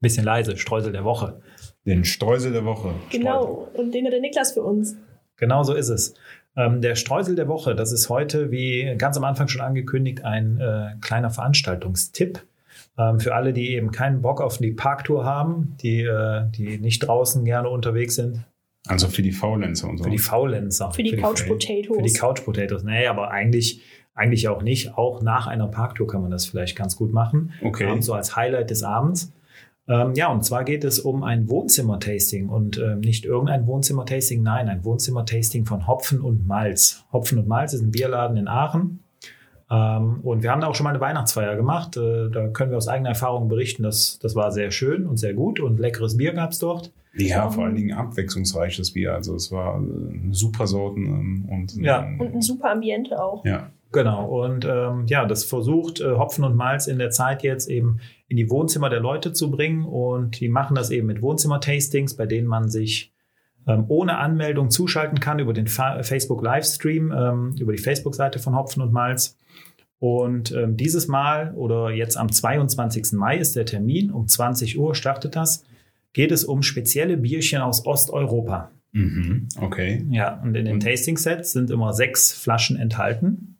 Bisschen 0.00 0.24
leise, 0.24 0.56
Streusel 0.56 0.92
der 0.92 1.04
Woche. 1.04 1.40
Den 1.84 2.04
Streusel 2.04 2.52
der 2.52 2.64
Woche. 2.64 2.94
Genau. 3.10 3.68
Und 3.74 3.92
den 3.92 4.06
hat 4.06 4.12
der 4.12 4.20
Niklas 4.20 4.52
für 4.52 4.62
uns. 4.62 4.96
Genau 5.36 5.62
so 5.62 5.74
ist 5.74 5.88
es. 5.88 6.14
Ähm, 6.56 6.80
der 6.80 6.94
Streusel 6.96 7.34
der 7.34 7.48
Woche, 7.48 7.74
das 7.74 7.92
ist 7.92 8.08
heute, 8.08 8.50
wie 8.50 8.94
ganz 8.98 9.16
am 9.16 9.24
Anfang 9.24 9.48
schon 9.48 9.62
angekündigt, 9.62 10.24
ein 10.24 10.60
äh, 10.60 10.96
kleiner 11.00 11.30
Veranstaltungstipp. 11.30 12.44
Ähm, 12.98 13.20
für 13.20 13.34
alle, 13.34 13.52
die 13.52 13.72
eben 13.72 13.90
keinen 13.90 14.20
Bock 14.20 14.40
auf 14.40 14.58
die 14.58 14.72
Parktour 14.72 15.24
haben, 15.24 15.76
die, 15.82 16.02
äh, 16.02 16.44
die 16.50 16.78
nicht 16.78 17.00
draußen 17.00 17.44
gerne 17.44 17.70
unterwegs 17.70 18.16
sind. 18.16 18.44
Also 18.86 19.08
für 19.08 19.22
die 19.22 19.32
Faulenzer 19.32 19.88
und 19.88 19.98
so. 19.98 20.04
Für 20.04 20.10
die 20.10 20.18
Faulenzer. 20.18 20.90
Für 20.92 21.02
die 21.02 21.16
Couch 21.16 21.46
Potatoes. 21.46 21.96
Für 21.96 22.02
die 22.02 22.12
Couch 22.12 22.44
Potatoes. 22.44 22.82
Nee, 22.82 23.06
aber 23.06 23.30
eigentlich, 23.30 23.80
eigentlich 24.14 24.48
auch 24.48 24.62
nicht. 24.62 24.96
Auch 24.96 25.22
nach 25.22 25.46
einer 25.46 25.68
Parktour 25.68 26.06
kann 26.06 26.22
man 26.22 26.30
das 26.30 26.46
vielleicht 26.46 26.76
ganz 26.76 26.96
gut 26.96 27.12
machen. 27.12 27.52
Okay. 27.62 27.90
Ähm, 27.90 28.02
so 28.02 28.12
als 28.14 28.36
Highlight 28.36 28.70
des 28.70 28.82
Abends. 28.82 29.32
Ähm, 29.88 30.12
ja, 30.14 30.28
und 30.30 30.44
zwar 30.44 30.62
geht 30.64 30.84
es 30.84 31.00
um 31.00 31.24
ein 31.24 31.48
Wohnzimmer-Tasting 31.48 32.48
und 32.48 32.78
ähm, 32.78 33.00
nicht 33.00 33.24
irgendein 33.24 33.66
Wohnzimmer-Tasting, 33.66 34.42
nein, 34.42 34.68
ein 34.68 34.84
Wohnzimmer-Tasting 34.84 35.66
von 35.66 35.86
Hopfen 35.88 36.20
und 36.20 36.46
Malz. 36.46 37.04
Hopfen 37.12 37.38
und 37.38 37.48
Malz 37.48 37.72
ist 37.72 37.82
ein 37.82 37.90
Bierladen 37.90 38.36
in 38.36 38.46
Aachen. 38.46 39.00
Ähm, 39.70 40.20
und 40.22 40.42
wir 40.42 40.52
haben 40.52 40.60
da 40.60 40.68
auch 40.68 40.74
schon 40.76 40.84
mal 40.84 40.90
eine 40.90 41.00
Weihnachtsfeier 41.00 41.56
gemacht. 41.56 41.96
Äh, 41.96 42.30
da 42.30 42.48
können 42.48 42.70
wir 42.70 42.76
aus 42.76 42.86
eigener 42.88 43.08
Erfahrung 43.10 43.48
berichten, 43.48 43.82
dass 43.82 44.18
das 44.20 44.36
war 44.36 44.52
sehr 44.52 44.70
schön 44.70 45.06
und 45.06 45.16
sehr 45.16 45.34
gut 45.34 45.58
und 45.58 45.80
leckeres 45.80 46.16
Bier 46.16 46.32
gab 46.32 46.52
es 46.52 46.58
dort. 46.60 46.92
Ja, 47.14 47.50
vor 47.50 47.64
allen 47.64 47.74
Dingen 47.74 47.92
abwechslungsreiches 47.92 48.92
Bier. 48.92 49.14
Also 49.14 49.34
es 49.34 49.50
war 49.50 49.80
äh, 49.82 50.28
super 50.30 50.66
Sorten 50.66 51.06
ähm, 51.06 51.48
und 51.50 51.74
Ja. 51.76 52.04
ähm, 52.04 52.20
Und 52.20 52.34
ein 52.34 52.42
super 52.42 52.70
Ambiente 52.70 53.20
auch. 53.22 53.44
ja. 53.44 53.70
Genau, 53.92 54.42
und 54.44 54.64
ähm, 54.64 55.04
ja, 55.06 55.26
das 55.26 55.44
versucht 55.44 56.00
äh, 56.00 56.12
Hopfen 56.12 56.44
und 56.44 56.56
Malz 56.56 56.86
in 56.86 56.98
der 56.98 57.10
Zeit 57.10 57.42
jetzt 57.42 57.68
eben 57.68 57.98
in 58.26 58.38
die 58.38 58.48
Wohnzimmer 58.48 58.88
der 58.88 59.00
Leute 59.00 59.32
zu 59.34 59.50
bringen. 59.50 59.84
Und 59.84 60.40
die 60.40 60.48
machen 60.48 60.74
das 60.74 60.90
eben 60.90 61.06
mit 61.06 61.20
Wohnzimmer-Tastings, 61.20 62.16
bei 62.16 62.24
denen 62.26 62.46
man 62.48 62.70
sich 62.70 63.12
ähm, 63.66 63.84
ohne 63.88 64.16
Anmeldung 64.16 64.70
zuschalten 64.70 65.20
kann 65.20 65.38
über 65.38 65.52
den 65.52 65.66
Fa 65.66 66.02
Facebook 66.02 66.42
Livestream, 66.42 67.12
ähm, 67.12 67.54
über 67.60 67.72
die 67.72 67.78
Facebook-Seite 67.82 68.38
von 68.38 68.56
Hopfen 68.56 68.82
und 68.82 68.92
Malz. 68.92 69.36
Und 69.98 70.50
ähm, 70.52 70.76
dieses 70.76 71.06
Mal 71.06 71.52
oder 71.54 71.90
jetzt 71.90 72.16
am 72.16 72.32
22. 72.32 73.12
Mai 73.12 73.36
ist 73.38 73.54
der 73.54 73.66
Termin, 73.66 74.10
um 74.10 74.26
20 74.26 74.78
Uhr 74.78 74.94
startet 74.94 75.36
das, 75.36 75.64
geht 76.12 76.32
es 76.32 76.44
um 76.44 76.62
spezielle 76.62 77.16
Bierchen 77.18 77.60
aus 77.60 77.86
Osteuropa. 77.86 78.70
Mhm. 78.92 79.48
Okay. 79.60 80.04
Ja, 80.10 80.40
und 80.42 80.56
in 80.56 80.64
den 80.64 80.74
Und- 80.74 80.82
Tasting-Sets 80.82 81.52
sind 81.52 81.70
immer 81.70 81.92
sechs 81.92 82.32
Flaschen 82.32 82.76
enthalten. 82.76 83.51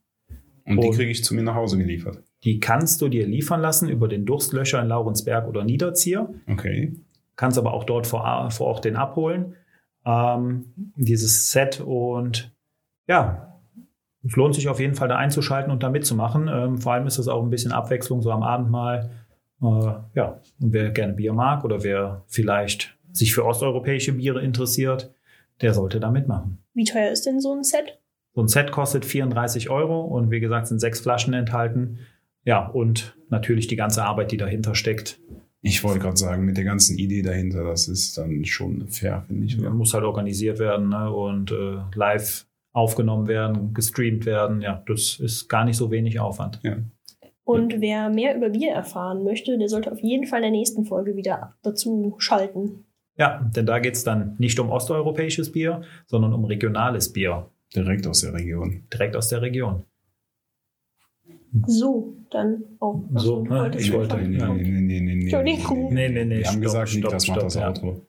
Und 0.64 0.80
die 0.80 0.88
Und- 0.88 0.94
kriege 0.94 1.10
ich 1.10 1.24
zu 1.24 1.34
mir 1.34 1.42
nach 1.42 1.54
Hause 1.54 1.78
geliefert. 1.78 2.22
Die 2.44 2.60
kannst 2.60 3.00
du 3.02 3.08
dir 3.08 3.26
liefern 3.26 3.60
lassen 3.60 3.88
über 3.88 4.08
den 4.08 4.26
Durstlöcher 4.26 4.80
in 4.80 4.88
Laurensberg 4.88 5.46
oder 5.48 5.64
Niederzieher. 5.64 6.28
Okay. 6.48 6.94
Kannst 7.36 7.58
aber 7.58 7.72
auch 7.72 7.84
dort 7.84 8.06
vor, 8.06 8.50
vor 8.50 8.66
Ort 8.66 8.84
den 8.84 8.96
abholen. 8.96 9.54
Ähm, 10.04 10.66
dieses 10.96 11.50
Set 11.50 11.80
und 11.80 12.52
ja, 13.08 13.60
es 14.24 14.36
lohnt 14.36 14.54
sich 14.54 14.68
auf 14.68 14.78
jeden 14.80 14.94
Fall 14.94 15.08
da 15.08 15.16
einzuschalten 15.16 15.72
und 15.72 15.82
da 15.82 15.90
mitzumachen. 15.90 16.48
Ähm, 16.48 16.78
vor 16.78 16.92
allem 16.92 17.06
ist 17.06 17.18
es 17.18 17.28
auch 17.28 17.42
ein 17.42 17.50
bisschen 17.50 17.72
Abwechslung 17.72 18.22
so 18.22 18.30
am 18.30 18.42
Abend 18.42 18.70
mal. 18.70 19.10
Äh, 19.60 19.66
ja, 20.14 20.40
und 20.60 20.72
wer 20.72 20.90
gerne 20.90 21.12
Bier 21.14 21.32
mag 21.32 21.64
oder 21.64 21.82
wer 21.82 22.24
vielleicht 22.28 22.96
sich 23.12 23.34
für 23.34 23.44
osteuropäische 23.44 24.12
Biere 24.14 24.42
interessiert, 24.42 25.12
der 25.60 25.74
sollte 25.74 26.00
da 26.00 26.10
mitmachen. 26.10 26.58
Wie 26.74 26.84
teuer 26.84 27.10
ist 27.10 27.26
denn 27.26 27.40
so 27.40 27.52
ein 27.52 27.62
Set? 27.62 28.00
So 28.34 28.42
ein 28.42 28.48
Set 28.48 28.72
kostet 28.72 29.04
34 29.04 29.70
Euro 29.70 30.00
und 30.00 30.30
wie 30.30 30.40
gesagt 30.40 30.66
sind 30.66 30.80
sechs 30.80 31.00
Flaschen 31.00 31.34
enthalten. 31.34 31.98
Ja, 32.44 32.66
und 32.66 33.16
natürlich 33.28 33.66
die 33.66 33.76
ganze 33.76 34.04
Arbeit, 34.04 34.32
die 34.32 34.36
dahinter 34.36 34.74
steckt. 34.74 35.20
Ich 35.60 35.84
wollte 35.84 36.00
gerade 36.00 36.16
sagen, 36.16 36.44
mit 36.44 36.56
der 36.56 36.64
ganzen 36.64 36.98
Idee 36.98 37.22
dahinter, 37.22 37.62
das 37.62 37.86
ist 37.86 38.18
dann 38.18 38.44
schon 38.44 38.88
fair, 38.88 39.24
finde 39.28 39.46
ich. 39.46 39.56
Ja, 39.56 39.70
muss 39.70 39.94
halt 39.94 40.04
organisiert 40.04 40.58
werden 40.58 40.88
ne? 40.88 41.12
und 41.12 41.52
äh, 41.52 41.78
live 41.94 42.46
aufgenommen 42.72 43.28
werden, 43.28 43.72
gestreamt 43.74 44.26
werden. 44.26 44.60
Ja, 44.60 44.82
das 44.86 45.20
ist 45.20 45.48
gar 45.48 45.64
nicht 45.64 45.76
so 45.76 45.90
wenig 45.90 46.18
Aufwand. 46.18 46.60
Und 47.44 47.80
wer 47.80 48.08
mehr 48.08 48.36
über 48.36 48.50
Bier 48.50 48.72
erfahren 48.72 49.24
möchte, 49.24 49.56
der 49.58 49.68
sollte 49.68 49.92
auf 49.92 50.00
jeden 50.00 50.26
Fall 50.26 50.38
in 50.38 50.44
der 50.44 50.50
nächsten 50.52 50.84
Folge 50.84 51.16
wieder 51.16 51.54
dazu 51.62 52.14
schalten. 52.18 52.84
Ja, 53.16 53.48
denn 53.54 53.66
da 53.66 53.78
geht's 53.78 54.04
dann 54.04 54.36
nicht 54.38 54.58
um 54.58 54.70
osteuropäisches 54.70 55.52
Bier, 55.52 55.82
sondern 56.06 56.32
um 56.32 56.44
regionales 56.44 57.12
Bier, 57.12 57.50
Direkt 57.74 58.06
aus 58.06 58.20
der 58.20 58.34
Region. 58.34 58.84
direkt 58.92 59.16
aus 59.16 59.28
der 59.28 59.42
Region. 59.42 59.84
So, 61.66 62.14
dann 62.30 62.64
oh, 62.80 63.02
ach 63.14 63.20
So, 63.20 63.42
ne, 63.42 63.50
wolltest 63.50 63.84
ich 63.86 63.92
wollte- 63.92 64.16
nee, 64.16 64.38
nee, 64.38 64.46
nee, 64.46 64.80
nee, 64.80 65.00
nee, 65.00 65.14
nee. 65.14 65.30
Nee, 65.90 66.08
nee, 66.08 66.24
nee, 66.24 66.38
Wir 66.38 66.46
haben 66.48 66.60
gesagt, 66.60 66.88
stopp, 66.88 67.02
Niklas 67.04 67.28
macht 67.28 67.36
stopp, 67.38 67.44
das 67.46 67.54
ja. 67.54 67.68
Outro. 67.68 68.06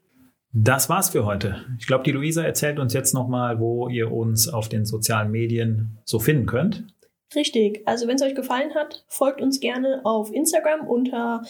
Das 0.54 0.88
war's 0.88 1.10
für 1.10 1.26
heute. 1.26 1.66
Ich 1.80 1.88
glaube, 1.88 2.04
die 2.04 2.12
Luisa 2.12 2.44
erzählt 2.44 2.80
uns 2.80 2.94
jetzt 2.94 3.14
nochmal, 3.14 3.60
wo 3.60 3.90
ihr 3.90 4.12
uns 4.12 4.48
auf 4.48 4.70
den 4.70 4.86
sozialen 4.86 5.32
Medien 5.32 5.98
so 6.06 6.20
finden 6.20 6.46
könnt. 6.46 6.86
Richtig. 7.36 7.82
Also 7.86 8.08
wenn 8.08 8.16
es 8.16 8.22
euch 8.22 8.36
gefallen 8.36 8.74
hat, 8.76 9.04
folgt 9.08 9.42
uns 9.42 9.60
gerne 9.60 10.02
auf 10.04 10.32
Instagram 10.32 10.88
unter 10.88 11.42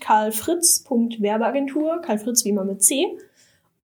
karlfritz.werbeagentur, 0.00 2.00
Karl 2.02 2.18
Fritz 2.18 2.44
wie 2.44 2.48
immer 2.50 2.64
mit 2.64 2.82
C. 2.82 3.06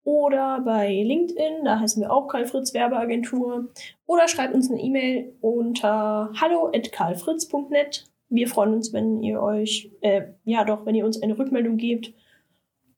Oder 0.07 0.61
bei 0.65 1.03
LinkedIn, 1.03 1.65
da 1.65 1.81
heißen 1.81 2.01
wir 2.01 2.13
auch 2.13 2.29
Karl 2.29 2.47
Fritz 2.47 2.73
Werbeagentur. 2.73 3.73
Oder 4.07 4.29
schreibt 4.29 4.55
uns 4.55 4.71
eine 4.71 4.81
E-Mail 4.81 5.33
unter 5.41 6.31
hallo@karlfritz.net. 6.41 8.07
Wir 8.29 8.47
freuen 8.47 8.75
uns, 8.75 8.93
wenn 8.93 9.21
ihr 9.25 9.43
euch, 9.43 9.91
äh, 10.03 10.29
ja 10.45 10.65
doch, 10.65 10.87
wenn 10.87 10.95
ihr 10.95 11.05
uns 11.05 11.21
eine 11.21 11.37
Rückmeldung 11.37 11.77
gebt. 11.77 12.15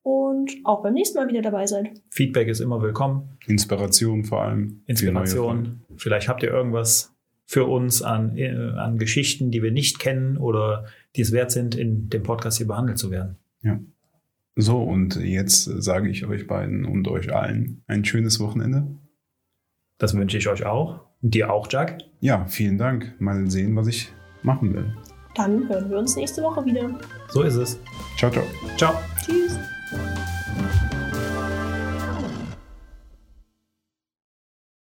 Und 0.02 0.52
auch 0.64 0.82
beim 0.82 0.92
nächsten 0.92 1.16
Mal 1.16 1.28
wieder 1.28 1.40
dabei 1.40 1.66
seid. 1.66 1.92
Feedback 2.10 2.46
ist 2.46 2.60
immer 2.60 2.82
willkommen. 2.82 3.38
Inspiration 3.46 4.24
vor 4.24 4.42
allem. 4.42 4.82
Inspiration. 4.84 5.80
Vielleicht 5.96 6.28
habt 6.28 6.42
ihr 6.42 6.50
irgendwas 6.50 7.16
für 7.46 7.64
uns 7.64 8.02
an, 8.02 8.36
äh, 8.36 8.50
an 8.76 8.98
Geschichten, 8.98 9.50
die 9.50 9.62
wir 9.62 9.72
nicht 9.72 9.98
kennen 9.98 10.36
oder 10.36 10.84
die 11.16 11.22
es 11.22 11.32
wert 11.32 11.52
sind, 11.52 11.74
in 11.74 12.10
dem 12.10 12.22
Podcast 12.22 12.58
hier 12.58 12.66
behandelt 12.66 12.98
zu 12.98 13.10
werden. 13.10 13.38
So, 14.60 14.82
und 14.82 15.14
jetzt 15.14 15.66
sage 15.66 16.08
ich 16.08 16.26
euch 16.26 16.48
beiden 16.48 16.84
und 16.84 17.06
euch 17.06 17.32
allen 17.32 17.84
ein 17.86 18.04
schönes 18.04 18.40
Wochenende. 18.40 18.88
Das 19.98 20.14
wünsche 20.14 20.36
ich 20.36 20.48
euch 20.48 20.66
auch. 20.66 21.06
Und 21.22 21.32
dir 21.32 21.52
auch, 21.52 21.68
Jack. 21.70 21.98
Ja, 22.18 22.44
vielen 22.46 22.76
Dank. 22.76 23.14
Mal 23.20 23.48
sehen, 23.48 23.76
was 23.76 23.86
ich 23.86 24.12
machen 24.42 24.74
will. 24.74 24.92
Dann 25.36 25.68
hören 25.68 25.88
wir 25.88 25.98
uns 25.98 26.16
nächste 26.16 26.42
Woche 26.42 26.64
wieder. 26.64 26.98
So 27.28 27.42
ist 27.42 27.54
es. 27.54 27.78
Ciao, 28.16 28.32
ciao. 28.32 28.44
Ciao. 28.76 28.94
Tschüss. 29.24 29.56